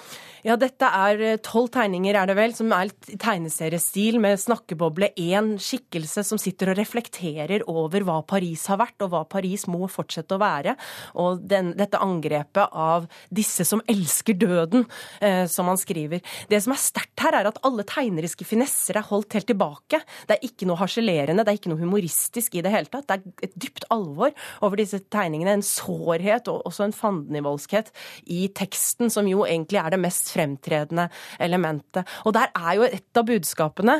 Ja, 0.46 0.54
dette 0.56 0.88
er 0.88 1.20
eh, 1.20 1.38
tolv 1.44 1.68
tegninger, 1.74 2.16
er 2.16 2.30
det 2.30 2.36
vel, 2.38 2.54
som 2.56 2.70
er 2.72 2.88
litt 2.88 3.10
tegneseriestil 3.20 4.16
med 4.22 4.40
snakkeboble. 4.40 5.10
Én 5.20 5.52
skikkelse 5.60 6.24
som 6.24 6.40
sitter 6.40 6.72
og 6.72 6.78
reflekterer 6.80 7.64
over 7.68 8.06
hva 8.06 8.20
Paris 8.24 8.64
har 8.72 8.80
vært, 8.80 8.96
og 9.04 9.12
hva 9.12 9.22
Paris 9.28 9.66
må 9.70 9.88
fortsette 9.92 10.36
å 10.36 10.40
være. 10.40 10.76
Og 11.20 11.42
den, 11.50 11.74
dette 11.76 12.00
angrepet 12.00 12.72
av 12.72 13.08
disse 13.28 13.66
som 13.68 13.84
elsker 13.90 14.38
døden, 14.40 14.86
eh, 15.20 15.44
som 15.50 15.68
han 15.68 15.80
skriver. 15.80 16.24
Det 16.48 16.62
som 16.64 16.72
er 16.72 16.80
sterkt 16.80 17.26
her, 17.26 17.36
er 17.36 17.50
at 17.50 17.60
alle 17.66 17.84
tegneriske 17.88 18.48
finesser 18.48 18.96
er 18.96 19.08
holdt 19.10 19.36
helt 19.36 19.50
tilbake. 19.50 20.00
Det 20.24 20.38
er 20.38 20.48
ikke 20.48 20.68
noe 20.70 20.80
harselerende, 20.80 21.44
det 21.44 21.52
er 21.52 21.60
ikke 21.60 21.74
noe 21.74 21.84
humoristisk 21.84 22.56
i 22.56 22.64
det 22.64 22.72
hele 22.72 22.88
tatt. 22.88 23.08
Det 23.10 23.18
er 23.18 23.50
et 23.50 23.60
dypt 23.60 23.84
alvor 23.92 24.32
over 24.66 24.76
disse 24.80 24.98
tegningene. 25.12 25.52
En 25.58 25.66
sårhet 25.66 26.48
og 26.52 26.56
også 26.68 26.82
en 26.86 26.96
fandenivoldskhet 26.96 27.88
i 28.32 28.48
teksten, 28.56 29.10
som 29.12 29.28
jo 29.28 29.40
egentlig 29.46 29.78
er 29.82 29.90
det 29.94 30.00
mest 30.02 30.32
fremtredende 30.34 31.08
elementet. 31.42 32.02
Og 32.24 32.30
der 32.36 32.48
er 32.54 32.72
jo 32.78 32.82
et 32.88 33.16
av 33.16 33.24
budskapene 33.28 33.96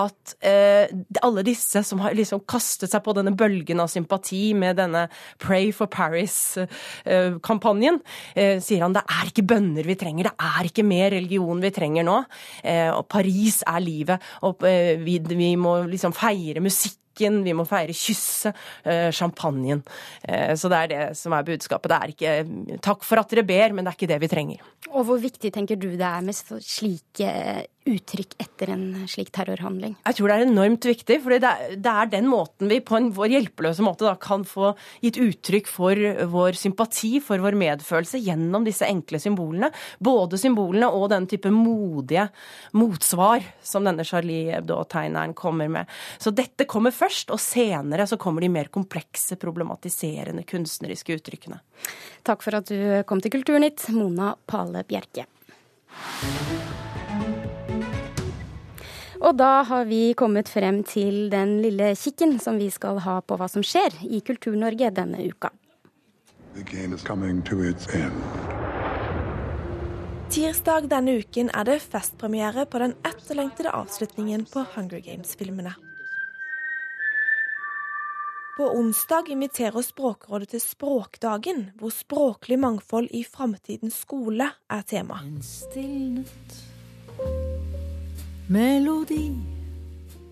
at 0.00 0.22
eh, 0.44 0.86
alle 1.24 1.42
disse 1.46 1.82
som 1.86 1.98
har 2.04 2.12
liksom 2.16 2.40
kastet 2.50 2.90
seg 2.92 3.02
på 3.04 3.14
denne 3.16 3.34
bølgen 3.36 3.80
av 3.82 3.88
sympati 3.92 4.54
med 4.58 4.72
denne 4.80 5.02
Pray 5.42 5.66
for 5.74 5.86
Paris-kampanjen, 5.92 7.96
eh, 8.34 8.58
sier 8.64 8.82
han 8.84 8.94
det 8.94 9.04
er 9.10 9.24
ikke 9.30 9.48
bønner 9.54 9.84
vi 9.86 9.96
trenger, 9.98 10.24
det 10.30 10.36
er 10.38 10.64
ikke 10.68 10.86
mer 10.86 11.10
religion 11.14 11.62
vi 11.62 11.70
trenger 11.74 12.04
nå. 12.06 12.24
Eh, 12.64 12.90
og 12.94 13.06
Paris 13.10 13.62
er 13.66 13.82
livet. 13.84 14.18
Og 14.46 14.62
eh, 14.68 14.94
vi, 15.02 15.18
vi 15.34 15.54
må 15.60 15.82
liksom 15.90 16.12
feire 16.16 16.62
musikken 17.14 17.44
vi 17.44 17.54
må 17.54 17.64
feire 17.64 17.92
kysset, 17.92 18.54
eh, 18.84 19.10
champagnen. 19.10 19.82
Eh, 20.26 20.54
så 20.54 20.68
det 20.68 20.76
er 20.76 20.88
det 20.88 21.16
som 21.16 21.32
er 21.32 21.42
budskapet. 21.42 21.88
Det 21.88 21.96
er 21.96 22.08
ikke 22.12 22.80
takk 22.80 23.04
for 23.04 23.18
at 23.18 23.28
dere 23.28 23.44
ber, 23.44 23.72
men 23.72 23.84
det 23.84 23.92
er 23.92 23.96
ikke 23.96 24.12
det 24.12 24.20
vi 24.20 24.28
trenger. 24.28 24.60
Og 24.90 25.04
hvor 25.06 25.18
viktig 25.18 25.52
tenker 25.52 25.76
du 25.76 25.96
det 25.96 26.00
er 26.00 26.20
med 26.22 26.34
slike 26.34 27.66
uttrykk 27.84 28.34
etter 28.40 28.70
en 28.72 28.84
slik 29.10 29.30
terrorhandling? 29.34 29.94
Jeg 30.06 30.16
tror 30.18 30.30
det 30.30 30.36
er 30.36 30.46
enormt 30.46 30.86
viktig, 30.88 31.18
for 31.24 31.34
det, 31.34 31.52
det, 31.76 31.92
er 31.92 32.10
den 32.12 32.28
måten 32.30 32.70
vi 32.70 32.80
på 32.84 32.96
en 32.98 33.10
vår 33.14 33.32
hjelpeløse 33.34 33.84
måte 33.84 34.06
da, 34.06 34.14
kan 34.20 34.46
få 34.48 34.72
gitt 35.04 35.18
uttrykk 35.20 35.70
for 35.70 36.00
vår 36.32 36.58
sympati, 36.58 37.12
for 37.24 37.42
vår 37.44 37.58
medfølelse, 37.60 38.20
gjennom 38.24 38.66
disse 38.66 38.88
enkle 38.88 39.20
symbolene. 39.22 39.70
Både 39.98 40.40
symbolene 40.40 40.88
og 40.88 41.08
den 41.12 41.28
type 41.30 41.52
modige 41.54 42.26
motsvar 42.78 43.44
som 43.64 43.86
denne 43.86 44.06
Charlie 44.08 44.54
Hebdo-tegneren 44.54 45.36
kommer 45.36 45.70
med. 45.72 45.90
Så 46.18 46.32
dette 46.34 46.68
kommer 46.70 46.94
først, 46.94 47.32
og 47.34 47.42
senere 47.42 48.08
så 48.08 48.18
kommer 48.20 48.44
de 48.44 48.52
mer 48.52 48.72
komplekse, 48.74 49.38
problematiserende 49.40 50.46
kunstneriske 50.48 51.20
uttrykkene. 51.20 51.60
Takk 52.24 52.44
for 52.44 52.56
at 52.56 52.70
du 52.72 53.04
kom 53.08 53.20
til 53.20 53.34
Kulturnytt, 53.34 53.90
Mona 53.92 54.32
Pale 54.48 54.86
Bjerke. 54.88 55.28
Og 59.24 59.36
da 59.40 59.62
har 59.64 59.86
vi 59.88 60.12
kommet 60.12 60.50
frem 60.52 60.82
til 60.84 61.30
den 61.32 61.56
lille 61.64 61.94
kikken 61.96 62.36
som 62.42 62.58
vi 62.60 62.68
skal 62.72 62.98
ha 63.06 63.20
på 63.24 63.38
hva 63.40 63.48
som 63.48 63.62
skjer 63.64 63.96
i 64.04 64.20
Kultur-Norge 64.20 64.90
denne 64.92 65.22
uka. 65.24 65.48
Tirsdag 70.34 70.90
denne 70.92 71.16
uken 71.22 71.48
er 71.56 71.70
det 71.70 71.78
festpremiere 71.86 72.66
på 72.68 72.82
den 72.84 72.92
etterlengtede 73.00 73.72
avslutningen 73.72 74.44
på 74.52 74.66
Hunger 74.74 75.00
Games-filmene. 75.00 75.72
På 78.58 78.68
onsdag 78.76 79.32
inviterer 79.34 79.82
Språkrådet 79.82 80.52
til 80.52 80.62
Språkdagen, 80.62 81.64
hvor 81.80 81.90
språklig 81.90 82.60
mangfold 82.62 83.08
i 83.10 83.24
framtidens 83.26 83.96
skole 84.04 84.52
er 84.70 84.86
tema. 84.86 85.18
En 85.24 85.42
stilnet 85.42 86.62
melodi 88.46 89.32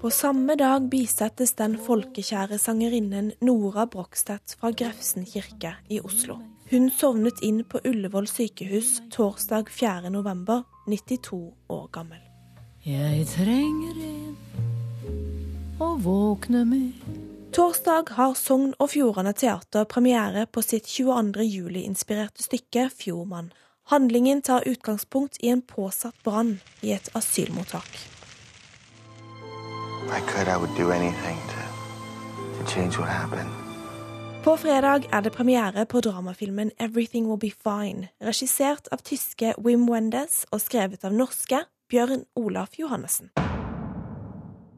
På 0.01 0.11
samme 0.11 0.57
dag 0.57 0.89
bisettes 0.91 1.55
den 1.57 1.79
folkekjære 1.81 2.59
sangerinnen 2.59 3.31
Nora 3.41 3.87
Brogstad 3.87 4.53
fra 4.61 4.71
Grefsen 4.71 5.25
kirke 5.25 5.77
i 5.89 6.01
Oslo. 6.01 6.37
Hun 6.71 6.91
sovnet 6.91 7.41
inn 7.43 7.63
på 7.65 7.81
Ullevål 7.87 8.27
sykehus 8.29 8.99
torsdag 9.15 9.71
4. 9.71 10.11
november, 10.11 10.65
92 10.87 11.39
år 11.69 11.89
gammel. 11.95 12.21
Jeg 12.85 13.27
trenger 13.31 14.03
en 14.09 14.37
å 15.81 15.95
våkne 16.03 16.67
med 16.69 17.19
Torsdag 17.53 18.13
har 18.17 18.35
Sogn 18.35 18.73
og 18.81 18.91
Fjordane 18.93 19.33
Teater 19.37 19.85
premiere 19.85 20.47
på 20.49 20.63
sitt 20.65 20.89
22. 20.89 21.45
juli-inspirerte 21.45 22.45
stykke 22.45 22.89
Fjordmann. 22.91 23.53
Handlingen 23.85 24.43
tar 24.43 24.69
utgangspunkt 24.69 25.37
i 25.41 25.49
en 25.49 25.63
påsatt 25.63 26.23
brann 26.23 26.61
i 26.81 26.93
et 26.93 27.11
asylmottak. 27.13 27.99
I 30.07 30.21
could, 30.27 30.49
I 30.49 30.59
to, 32.65 32.91
to. 32.91 33.03
På 34.45 34.57
fredag 34.57 35.07
er 35.13 35.21
det 35.21 35.31
premiere 35.33 35.87
på 35.87 36.01
dramafilmen 36.01 36.71
Everything 36.79 37.27
Will 37.27 37.39
Be 37.39 37.51
Fine, 37.51 38.09
regissert 38.21 38.89
av 38.93 39.05
tyske 39.07 39.55
Wim 39.59 39.87
Wendez 39.87 40.43
og 40.51 40.61
skrevet 40.61 41.05
av 41.05 41.15
norske 41.15 41.65
Bjørn 41.89 42.25
Olaf 42.35 42.79
Johannessen. 42.79 43.31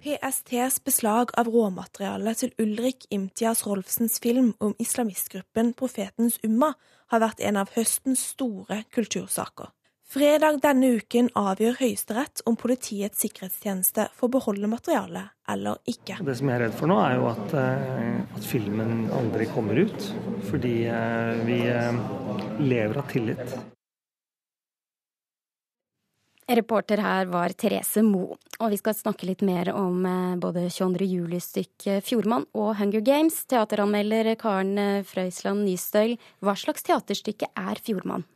PSTs 0.05 0.85
beslag 0.85 1.31
av 1.41 1.49
råmateriale 1.49 2.35
til 2.37 2.51
Ulrik 2.61 3.07
Imtias 3.15 3.63
Rolfsens 3.65 4.19
film 4.21 4.51
om 4.61 4.75
islamistgruppen 4.83 5.71
Profetens 5.79 6.37
Umma 6.45 6.75
har 7.09 7.23
vært 7.23 7.41
en 7.41 7.57
av 7.63 7.73
høstens 7.73 8.21
store 8.35 8.83
kultursaker. 8.93 9.71
Fredag 10.05 10.61
denne 10.61 10.91
uken 11.01 11.31
avgjør 11.41 11.79
Høyesterett 11.81 12.43
om 12.45 12.59
Politiets 12.61 13.25
sikkerhetstjeneste 13.25 14.11
får 14.19 14.33
beholde 14.37 14.69
materialet 14.69 15.33
eller 15.49 15.81
ikke. 15.89 16.19
Det 16.21 16.37
som 16.37 16.53
jeg 16.53 16.59
er 16.59 16.67
redd 16.67 16.77
for 16.77 16.93
nå, 16.93 16.99
er 17.01 17.17
jo 17.17 17.31
at, 17.33 17.55
eh, 17.63 18.37
at 18.37 18.49
filmen 18.51 19.07
aldri 19.09 19.49
kommer 19.57 19.87
ut. 19.89 20.11
Fordi 20.51 20.75
eh, 20.85 21.47
vi 21.49 21.63
eh, 21.73 22.05
lever 22.61 23.01
av 23.01 23.09
tillit. 23.09 23.57
Reporter 26.47 27.01
her 27.01 27.27
var 27.33 27.55
Therese 27.57 28.03
Moe. 28.05 28.37
og 28.61 28.71
vi 28.71 28.77
skal 28.77 28.95
snakke 28.95 29.27
litt 29.27 29.41
mer 29.43 29.71
om 29.73 30.05
eh, 30.07 30.35
både 30.41 30.67
22. 30.71 31.07
juli-stykket 31.09 32.05
Fjordmann 32.05 32.45
og 32.53 32.77
Hunger 32.79 33.01
Games. 33.01 33.39
Teateranmelder 33.49 34.35
Karen 34.41 34.77
eh, 34.79 35.07
Frøysland 35.09 35.65
Nystøyl, 35.65 36.19
hva 36.45 36.55
slags 36.59 36.85
teaterstykke 36.85 37.49
er 37.49 37.81
Fjordmann? 37.81 38.27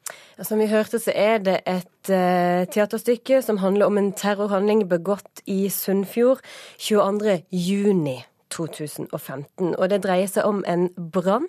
Som 0.41 0.63
vi 0.63 0.71
hørte, 0.73 1.01
så 1.03 1.13
er 1.13 1.43
det 1.45 1.59
et 1.69 2.09
uh, 2.09 2.65
teaterstykke 2.73 3.43
som 3.45 3.61
handler 3.61 3.91
om 3.91 4.01
en 4.01 4.11
terrorhandling 4.17 4.87
begått 4.89 5.43
i 5.45 5.67
Sunnfjord 5.69 6.41
22. 6.81 7.43
juni. 7.53 8.23
2015. 8.55 9.75
Og 9.77 9.91
det 9.91 10.03
dreier 10.05 10.31
seg 10.31 10.47
om 10.49 10.63
en 10.69 10.89
brann 11.13 11.49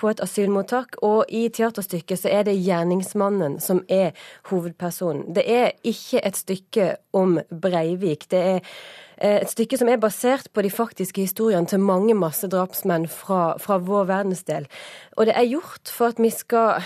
på 0.00 0.10
et 0.10 0.20
asylmottak. 0.24 0.98
Og 1.06 1.24
i 1.28 1.46
teaterstykket 1.48 2.22
så 2.22 2.32
er 2.32 2.46
det 2.48 2.58
gjerningsmannen 2.58 3.58
som 3.62 3.82
er 3.88 4.12
hovedpersonen. 4.50 5.34
Det 5.36 5.46
er 5.46 5.72
ikke 5.84 6.22
et 6.24 6.38
stykke 6.38 6.90
om 7.16 7.38
Breivik. 7.50 8.28
Det 8.30 8.42
er 8.42 8.60
eh, 8.60 9.40
et 9.40 9.50
stykke 9.52 9.78
som 9.80 9.90
er 9.92 10.02
basert 10.02 10.50
på 10.52 10.64
de 10.66 10.70
faktiske 10.70 11.26
historiene 11.28 11.66
til 11.66 11.82
mange 11.82 12.14
massedrapsmenn 12.18 13.08
fra, 13.08 13.56
fra 13.62 13.78
vår 13.78 14.08
verdensdel. 14.12 14.70
Og 15.16 15.26
det 15.26 15.36
er 15.36 15.50
gjort 15.50 15.92
for 15.92 16.14
at 16.14 16.22
vi 16.22 16.30
skal 16.34 16.82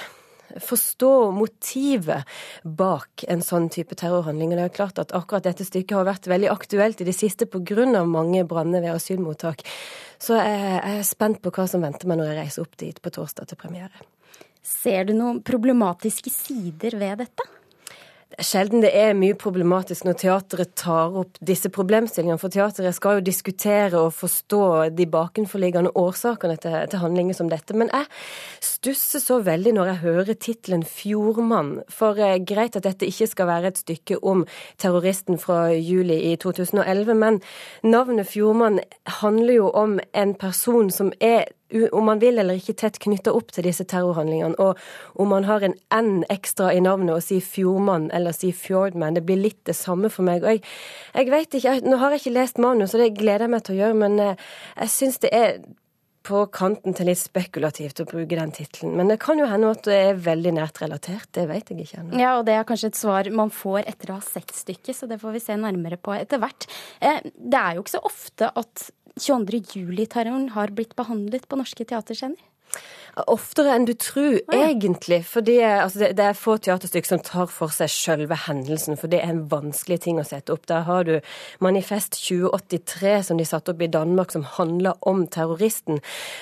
forstå 0.59 1.13
motivet 1.37 2.29
bak 2.65 3.25
en 3.29 3.45
sånn 3.45 3.69
type 3.73 3.97
terrorhandling. 3.99 4.53
Og 4.53 4.61
det 4.61 4.67
er 4.69 4.77
klart 4.81 5.01
at 5.03 5.15
akkurat 5.17 5.47
dette 5.47 5.67
stykket 5.67 5.97
har 5.99 6.09
vært 6.09 6.31
veldig 6.31 6.51
aktuelt 6.53 7.01
i 7.01 7.09
det 7.09 7.17
siste 7.17 7.47
pga. 7.47 8.05
mange 8.05 8.45
branner 8.45 8.81
ved 8.81 8.95
asylmottak. 8.95 9.63
Så 10.19 10.37
jeg 10.37 10.81
er 10.85 11.03
spent 11.03 11.41
på 11.43 11.51
hva 11.51 11.69
som 11.69 11.83
venter 11.83 12.09
meg 12.09 12.19
når 12.19 12.33
jeg 12.33 12.41
reiser 12.41 12.63
opp 12.63 12.77
dit 12.77 13.01
på 13.01 13.11
torsdag 13.11 13.49
til 13.49 13.57
premiere. 13.57 14.05
Ser 14.63 15.05
du 15.09 15.15
noen 15.15 15.41
problematiske 15.43 16.31
sider 16.31 16.99
ved 17.01 17.25
dette? 17.25 17.60
Sjelden 18.39 18.83
det 18.85 18.91
er 18.95 19.17
mye 19.19 19.35
problematisk 19.39 20.05
når 20.07 20.19
teatret 20.21 20.73
tar 20.79 21.17
opp 21.23 21.39
disse 21.45 21.71
problemstillingene. 21.73 22.39
For 22.41 22.53
teatret 22.53 22.95
skal 22.97 23.19
jo 23.19 23.27
diskutere 23.27 23.99
og 23.99 24.15
forstå 24.17 24.63
de 24.95 25.07
bakenforliggende 25.11 25.93
årsakene 25.99 26.57
til, 26.63 26.77
til 26.91 27.03
handlinger 27.03 27.37
som 27.37 27.51
dette. 27.51 27.77
Men 27.77 27.91
jeg 27.93 28.09
stusser 28.65 29.23
så 29.23 29.41
veldig 29.47 29.75
når 29.77 29.93
jeg 29.93 30.03
hører 30.05 30.35
tittelen 30.35 30.85
'Fjordmann'. 30.87 31.83
For 31.91 32.19
eh, 32.19 32.39
greit 32.45 32.79
at 32.79 32.87
dette 32.87 33.09
ikke 33.09 33.31
skal 33.31 33.51
være 33.51 33.73
et 33.75 33.83
stykke 33.83 34.21
om 34.25 34.47
terroristen 34.79 35.39
fra 35.39 35.69
juli 35.75 36.21
i 36.33 36.37
2011, 36.37 37.15
men 37.15 37.41
navnet 37.83 38.31
'Fjordmann' 38.31 38.85
handler 39.21 39.55
jo 39.55 39.71
om 39.71 39.99
en 40.15 40.35
person 40.35 40.91
som 40.91 41.13
er 41.21 41.45
om 41.93 42.07
man 42.07 42.21
vil 42.23 42.39
eller 42.39 42.59
ikke, 42.59 42.77
tett 42.83 42.99
knytta 43.03 43.35
opp 43.37 43.53
til 43.55 43.67
disse 43.69 43.87
terrorhandlingene. 43.89 44.57
Og 44.61 45.21
om 45.21 45.33
man 45.33 45.47
har 45.49 45.65
en 45.67 45.77
N 45.95 46.25
ekstra 46.33 46.73
i 46.75 46.83
navnet 46.85 47.17
og 47.17 47.25
sier 47.25 47.45
fjordmann 47.45 48.11
eller 48.17 48.37
sier 48.37 48.57
fjordman, 48.57 49.19
det 49.19 49.27
blir 49.29 49.41
litt 49.41 49.61
det 49.69 49.77
samme 49.79 50.11
for 50.13 50.27
meg. 50.27 50.45
Og 50.45 50.57
jeg, 50.57 50.65
jeg 51.15 51.35
vet 51.35 51.59
ikke, 51.59 51.77
jeg, 51.77 51.85
Nå 51.87 52.01
har 52.01 52.15
jeg 52.15 52.25
ikke 52.25 52.39
lest 52.39 52.59
manus, 52.63 52.95
og 52.95 53.03
det 53.03 53.13
gleder 53.19 53.47
jeg 53.47 53.55
meg 53.55 53.67
til 53.67 53.77
å 53.77 53.81
gjøre, 53.83 54.01
men 54.05 54.19
eh, 54.23 54.49
jeg 54.77 54.95
syns 54.97 55.23
det 55.25 55.35
er 55.35 55.61
på 56.27 56.43
kanten 56.53 56.95
til 56.97 57.09
litt 57.09 57.19
spekulativt 57.21 58.03
å 58.03 58.07
bruke 58.09 58.37
den 58.37 58.53
tittelen. 58.53 58.93
Men 58.99 59.09
det 59.09 59.17
kan 59.23 59.41
jo 59.41 59.49
hende 59.49 59.73
at 59.73 59.87
det 59.89 59.97
er 59.97 60.21
veldig 60.21 60.53
nært 60.59 60.81
relatert. 60.83 61.31
Det 61.37 61.47
vet 61.49 61.73
jeg 61.73 61.87
ikke 61.87 62.03
ennå. 62.03 62.21
Ja, 62.21 62.35
og 62.39 62.45
det 62.49 62.59
er 62.59 62.67
kanskje 62.69 62.91
et 62.93 63.01
svar 63.01 63.31
man 63.35 63.53
får 63.55 63.89
etter 63.89 64.13
å 64.13 64.19
ha 64.19 64.25
sett 64.25 64.53
stykket, 64.55 64.93
så 64.99 65.09
det 65.11 65.21
får 65.23 65.39
vi 65.39 65.43
se 65.47 65.57
nærmere 65.61 65.97
på 66.01 66.13
etter 66.17 66.43
hvert. 66.43 66.69
Eh, 67.01 67.23
det 67.25 67.63
er 67.63 67.79
jo 67.79 67.85
ikke 67.85 67.97
så 67.97 68.05
ofte 68.11 68.51
at 68.61 68.91
22. 69.21 69.77
juli-terroren 69.77 70.49
har 70.55 70.73
blitt 70.73 70.97
behandlet 70.97 71.45
på 71.49 71.59
norske 71.61 71.85
teaterscener? 71.85 72.41
Oftere 73.31 73.75
enn 73.75 73.87
du 73.89 73.93
tror, 73.99 74.39
ja. 74.39 74.69
egentlig. 74.71 75.25
fordi 75.27 75.59
altså, 75.61 75.99
det, 75.99 76.11
det, 76.17 76.25
er 76.25 76.39
få 76.39 76.57
teaterstykker 76.63 77.09
som 77.09 77.23
tar 77.25 77.51
for 77.53 77.73
seg 77.75 77.91
selve 77.93 78.37
hendelsen, 78.47 78.97
for 79.01 79.11
det 79.13 79.21
er 79.23 79.33
en 79.35 79.45
vanskelig 79.51 80.01
ting 80.05 80.21
å 80.21 80.27
sette 80.27 80.55
opp. 80.55 80.67
Der 80.71 80.87
har 80.89 81.07
du 81.09 81.21
Manifest 81.61 82.19
2083, 82.19 83.15
som 83.29 83.41
de 83.41 83.47
satte 83.49 83.75
opp 83.75 83.83
i 83.85 83.91
Danmark, 83.91 84.33
som 84.35 84.47
handler 84.57 84.99
om 85.07 85.27
terroristen. 85.27 86.01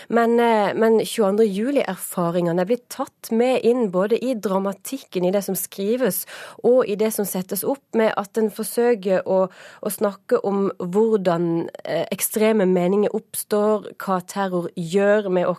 Men, 0.09 0.39
eh, 0.41 0.75
men 0.75 1.01
22. 1.05 1.47
juli-erfaringene 1.47 2.63
er 2.63 2.71
blitt 2.71 2.89
tatt 2.93 3.33
med 3.33 3.65
inn 3.67 3.91
både 3.95 4.19
i 4.19 4.35
dramatikken, 4.35 5.27
i 5.27 5.35
det 5.35 5.45
som 5.45 5.59
skrives, 5.59 6.25
og 6.63 6.85
i 6.89 6.99
det 6.99 7.13
som 7.15 7.29
settes 7.29 7.65
opp, 7.65 7.85
med 7.95 8.13
at 8.17 8.39
en 8.39 8.51
forsøker 8.51 9.27
å, 9.27 9.45
å 9.83 9.91
snakke 9.93 10.43
om 10.47 10.69
hvordan 10.79 11.69
eh, 11.85 12.07
ekstreme 12.15 12.69
meninger 12.69 13.15
oppstår, 13.17 13.93
hva 13.99 14.21
terror 14.29 14.71
gjør 14.77 15.29
med 15.33 15.47
oss 15.49 15.57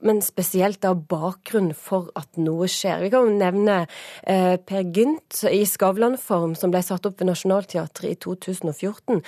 men 0.00 0.17
spesielt 0.24 0.80
da 0.84 0.94
bakgrunnen 0.94 1.74
for 1.76 2.10
at 2.18 2.38
noe 2.40 2.68
skjer. 2.70 3.02
Vi 3.04 3.10
kan 3.12 3.28
jo 3.28 3.36
nevne 3.38 3.76
eh, 4.22 4.56
Per 4.58 4.88
Gynt 4.94 5.42
i 5.50 5.62
Skavlan-form, 5.68 6.54
som 6.58 6.72
ble 6.74 6.82
satt 6.84 7.06
opp 7.08 7.20
ved 7.20 7.30
Nationaltheatret 7.30 8.10
i 8.10 8.18
2014. 8.24 9.22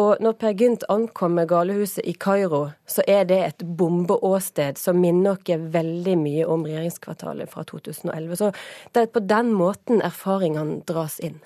Og 0.00 0.22
når 0.24 0.38
Per 0.40 0.56
Gynt 0.60 0.86
ankommer 0.92 1.48
galehuset 1.50 2.06
i 2.06 2.16
Kairo, 2.18 2.70
så 2.86 3.04
er 3.08 3.26
det 3.28 3.40
et 3.42 3.66
bombeåsted 3.78 4.80
som 4.80 5.00
minner 5.00 5.36
oss 5.36 5.44
veldig 5.46 6.16
mye 6.18 6.46
om 6.50 6.64
regjeringskvartalet 6.66 7.50
fra 7.52 7.64
2011. 7.68 8.38
Så 8.40 8.52
det 8.94 9.04
er 9.04 9.12
på 9.12 9.22
den 9.24 9.52
måten 9.56 10.02
erfaringene 10.04 10.80
dras 10.88 11.20
inn. 11.24 11.38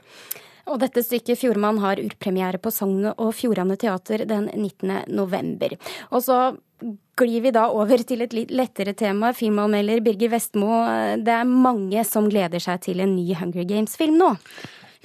Og 0.70 0.78
dette 0.78 1.02
stykket 1.02 1.38
'Fjordmann' 1.38 1.80
har 1.83 1.98
urpremiere 1.98 2.59
på 2.62 2.70
Sogn 2.70 3.11
og 3.11 3.30
Fjordane 3.35 3.76
Teater 3.76 4.24
den 4.24 4.48
19. 4.54 5.02
november. 5.09 5.74
Og 6.11 6.22
så 6.22 6.56
glir 7.18 7.42
vi 7.44 7.52
da 7.52 7.66
over 7.74 8.02
til 8.06 8.22
et 8.24 8.33
litt 8.33 8.52
lettere 8.54 8.94
tema. 8.96 9.33
Filmanmelder 9.37 10.00
Birger 10.04 10.30
Vestmo, 10.33 10.70
det 11.20 11.35
er 11.35 11.44
mange 11.44 12.04
som 12.09 12.30
gleder 12.30 12.62
seg 12.62 12.80
til 12.87 13.02
en 13.04 13.16
ny 13.16 13.35
Hunger 13.35 13.66
Games-film 13.68 14.16
nå? 14.20 14.37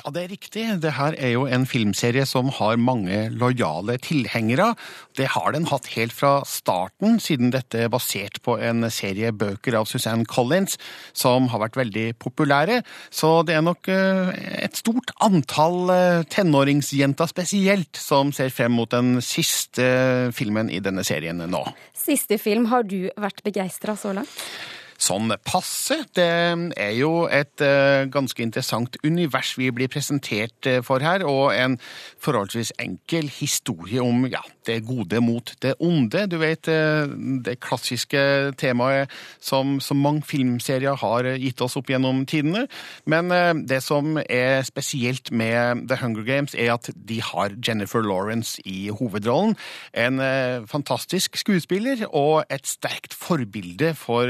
Ja, 0.04 0.12
det 0.12 0.22
er 0.26 0.32
riktig. 0.34 0.64
Det 0.84 0.92
her 0.98 1.16
er 1.16 1.32
jo 1.32 1.46
en 1.48 1.64
filmserie 1.66 2.26
som 2.28 2.50
har 2.58 2.76
mange 2.82 3.30
lojale 3.32 3.96
tilhengere. 4.04 4.74
Det 5.16 5.30
har 5.32 5.56
den 5.56 5.68
hatt 5.72 5.88
helt 5.94 6.14
fra 6.14 6.42
starten, 6.46 7.16
siden 7.24 7.54
dette 7.56 7.86
er 7.86 7.94
basert 7.94 8.42
på 8.46 8.58
en 8.60 8.90
serie 8.92 9.32
bøker 9.32 9.80
av 9.80 9.88
Suzanne 9.90 10.28
Collins 10.28 10.76
som 11.16 11.48
har 11.54 11.64
vært 11.64 11.80
veldig 11.80 12.06
populære. 12.20 12.82
Så 13.10 13.40
det 13.48 13.56
er 13.56 13.66
nok 13.66 13.88
eh, 13.92 14.36
et 14.68 14.78
stort 14.78 15.16
antall 15.24 15.92
eh, 15.96 16.22
tenåringsjenter 16.28 17.32
spesielt 17.32 17.96
som 17.96 18.36
ser 18.36 18.52
frem 18.54 18.76
mot 18.76 18.92
den 18.92 19.22
siste 19.24 19.88
filmen 20.36 20.70
i 20.70 20.84
denne 20.84 21.08
serien 21.08 21.40
nå. 21.40 21.64
Siste 21.96 22.38
film, 22.42 22.68
har 22.70 22.84
du 22.84 23.06
vært 23.16 23.46
begeistra 23.48 23.96
så 23.98 24.12
langt? 24.20 24.44
Sånn 25.02 25.34
passe. 25.46 25.98
Det 26.16 26.26
er 26.26 26.94
jo 26.98 27.26
et 27.32 27.62
uh, 27.64 28.06
ganske 28.12 28.42
interessant 28.44 28.98
univers 29.04 29.54
vi 29.60 29.70
blir 29.76 29.92
presentert 29.92 30.70
uh, 30.70 30.80
for 30.86 31.04
her, 31.04 31.26
og 31.28 31.54
en 31.56 31.78
forholdsvis 32.24 32.74
enkel 32.82 33.30
historie 33.34 34.04
om 34.04 34.26
ja, 34.32 34.42
det 34.68 34.82
gode 34.88 35.22
mot 35.24 35.52
det 35.64 35.76
onde. 35.84 36.26
Du 36.32 36.38
vet 36.42 36.70
uh, 36.72 37.12
det 37.46 37.58
klassiske 37.64 38.22
temaet 38.60 39.12
som, 39.40 39.80
som, 39.84 40.02
mange 40.06 40.26
filmserier 40.28 40.98
har 41.02 41.28
gitt 41.42 41.62
oss 41.64 41.78
opp 41.80 41.90
gjennom 41.90 42.24
tidene. 42.30 42.66
Men 43.10 43.32
det 43.66 43.80
som 43.84 44.20
er 44.22 44.62
spesielt 44.68 45.32
med 45.32 45.86
The 45.90 45.98
Hunger 46.02 46.26
Games, 46.28 46.54
er 46.54 46.74
at 46.76 46.90
de 46.94 47.22
har 47.24 47.56
Jennifer 47.66 48.04
Lawrence 48.04 48.62
i 48.68 48.90
hovedrollen. 48.94 49.56
En 49.98 50.22
fantastisk 50.70 51.40
skuespiller 51.40 52.04
og 52.12 52.44
et 52.54 52.68
sterkt 52.70 53.16
forbilde 53.18 53.94
for 53.98 54.30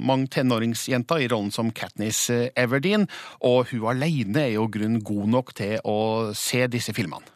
mange 0.00 0.30
tenåringsjenter 0.36 1.24
i 1.24 1.30
rollen 1.30 1.52
som 1.54 1.72
Katniss 1.76 2.26
Everdeen, 2.30 3.06
og 3.44 3.70
hun 3.70 3.88
alene 3.92 4.46
er 4.46 4.54
jo 4.56 4.68
grunn 4.72 5.00
god 5.04 5.34
nok 5.36 5.54
til 5.60 5.76
å 5.84 5.98
se 6.36 6.64
disse 6.72 6.94
filmene. 6.96 7.26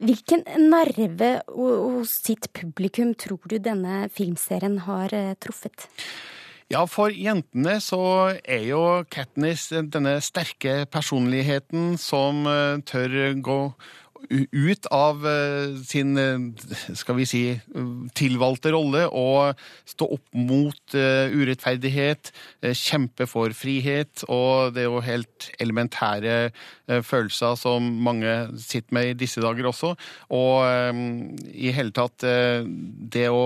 Hvilken 0.00 0.46
nerve 0.70 1.30
hos 1.52 2.12
sitt 2.24 2.48
publikum 2.56 3.12
tror 3.20 3.42
du 3.50 3.58
denne 3.60 4.06
filmserien 4.14 4.78
har 4.86 5.12
eh, 5.12 5.34
truffet? 5.36 5.88
Ja, 6.70 6.84
for 6.86 7.10
jentene 7.10 7.80
så 7.82 7.98
er 8.38 8.62
jo 8.68 8.80
Katniss 9.10 9.68
denne 9.74 10.20
sterke 10.22 10.84
personligheten 10.86 11.96
som 11.98 12.46
eh, 12.46 12.78
tør 12.86 13.16
gå 13.42 13.58
ut 14.28 14.86
av 14.94 15.26
eh, 15.26 15.76
sin, 15.86 16.16
eh, 16.18 16.94
skal 16.96 17.16
vi 17.18 17.26
si, 17.28 17.42
tilvalgte 18.16 18.72
rolle 18.74 19.06
og 19.06 19.58
stå 19.88 20.08
opp 20.16 20.36
mot 20.36 20.96
eh, 20.98 21.32
urettferdighet, 21.32 22.32
kjempe 22.76 23.26
for 23.30 23.54
frihet, 23.56 24.24
og 24.28 24.74
det 24.74 24.84
er 24.84 24.88
jo 24.88 25.02
helt 25.04 25.48
elementære 25.62 26.36
følelser 27.06 27.56
som 27.58 27.86
mange 28.04 28.32
sitter 28.60 28.94
med 28.94 29.10
i 29.10 29.16
disse 29.22 29.42
dager 29.42 29.68
også. 29.70 29.92
Og 30.34 31.46
i 31.54 31.72
hele 31.74 31.94
tatt 31.94 32.20
det 32.20 33.26
å 33.30 33.44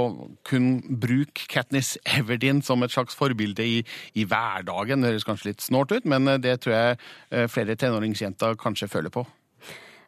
kunne 0.48 0.98
bruke 1.04 1.46
Katniss 1.50 1.94
Everdeen 2.16 2.62
som 2.64 2.82
et 2.84 2.94
slags 2.94 3.16
forbilde 3.18 3.66
i, 3.68 3.78
i 4.16 4.26
hverdagen, 4.28 5.04
det 5.04 5.12
høres 5.14 5.28
kanskje 5.28 5.52
litt 5.52 5.64
snålt 5.64 5.94
ut, 5.94 6.08
men 6.08 6.36
det 6.42 6.58
tror 6.64 6.76
jeg 6.76 7.48
flere 7.52 7.78
tenåringsjenter 7.78 8.58
kanskje 8.60 8.90
føler 8.90 9.14
på. 9.14 9.26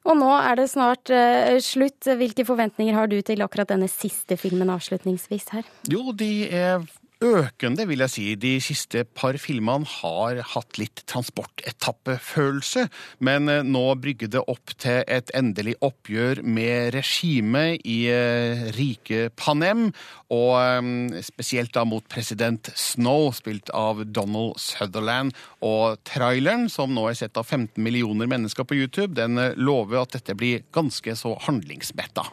Og 0.06 0.14
nå 0.18 0.30
er 0.38 0.60
det 0.60 0.68
snart 0.70 1.10
uh, 1.10 1.56
slutt. 1.62 2.06
Hvilke 2.06 2.46
forventninger 2.46 2.94
har 2.94 3.10
du 3.10 3.18
til 3.26 3.42
akkurat 3.42 3.72
denne 3.72 3.88
siste 3.90 4.38
filmen 4.38 4.70
avslutningsvis 4.72 5.50
her? 5.54 5.66
Jo, 5.90 6.12
de 6.14 6.30
er 6.46 6.86
økende, 7.24 7.86
vil 7.88 8.02
jeg 8.04 8.12
si. 8.12 8.24
De 8.36 8.56
siste 8.60 9.04
par 9.16 9.38
filmene 9.40 9.88
har 9.88 10.40
hatt 10.52 10.76
litt 10.80 11.02
transportetappefølelse, 11.08 12.86
men 13.24 13.48
eh, 13.52 13.64
nå 13.64 13.84
brygger 14.02 14.30
det 14.34 14.42
opp 14.44 14.74
til 14.82 15.00
et 15.08 15.32
endelig 15.36 15.76
oppgjør 15.84 16.42
med 16.44 16.92
regimet 16.96 17.80
i 17.88 17.98
eh, 18.12 18.66
rike 18.76 19.30
Panem, 19.38 19.88
og 20.34 20.52
eh, 20.60 21.22
spesielt 21.24 21.74
da 21.76 21.86
mot 21.88 22.04
president 22.12 22.70
Snow, 22.76 23.30
spilt 23.36 23.72
av 23.72 24.04
Donald 24.06 24.60
Sutherland. 24.60 25.32
Og 25.64 25.96
traileren, 26.08 26.68
som 26.72 26.92
nå 26.92 27.08
er 27.10 27.20
sett 27.22 27.40
av 27.40 27.48
15 27.48 27.80
millioner 27.82 28.28
mennesker 28.28 28.68
på 28.68 28.76
YouTube, 28.76 29.14
den 29.16 29.40
lover 29.56 30.04
at 30.04 30.18
dette 30.18 30.36
blir 30.36 30.66
ganske 30.76 31.16
så 31.16 31.36
handlingsmetta. 31.46 32.28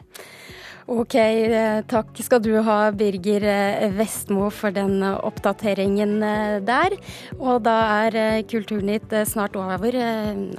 Ok, 0.84 1.14
eh, 1.16 1.80
takk 1.88 2.10
skal 2.20 2.42
du 2.44 2.50
ha, 2.60 2.90
Birger 2.92 3.44
eh, 3.48 3.84
Vestmo, 3.96 4.50
for 4.52 4.74
den 4.74 4.98
eh, 5.00 5.16
oppdateringen 5.24 6.18
der. 6.66 6.96
Og 7.38 7.62
da 7.64 7.76
er 8.04 8.44
Kulturnytt 8.50 9.14
snart 9.30 9.56
over. 9.56 9.96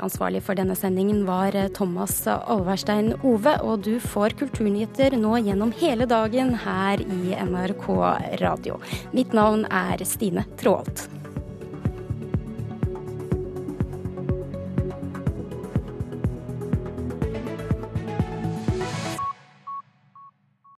Ansvarlig 0.01 0.41
for 0.45 0.57
denne 0.57 0.73
sendingen 0.77 1.23
var 1.29 1.53
Thomas 1.77 2.23
Alverstein 2.25 3.13
Ove, 3.21 3.53
og 3.61 3.85
du 3.85 3.99
får 4.01 4.37
kulturnyheter 4.41 5.13
nå 5.19 5.37
gjennom 5.45 5.73
hele 5.77 6.09
dagen 6.09 6.55
her 6.65 7.05
i 7.05 7.37
NRK 7.45 7.85
Radio. 8.41 8.81
Mitt 9.13 9.37
navn 9.37 9.67
er 9.69 10.01
Stine 10.09 10.47
Tråholt. 10.57 11.05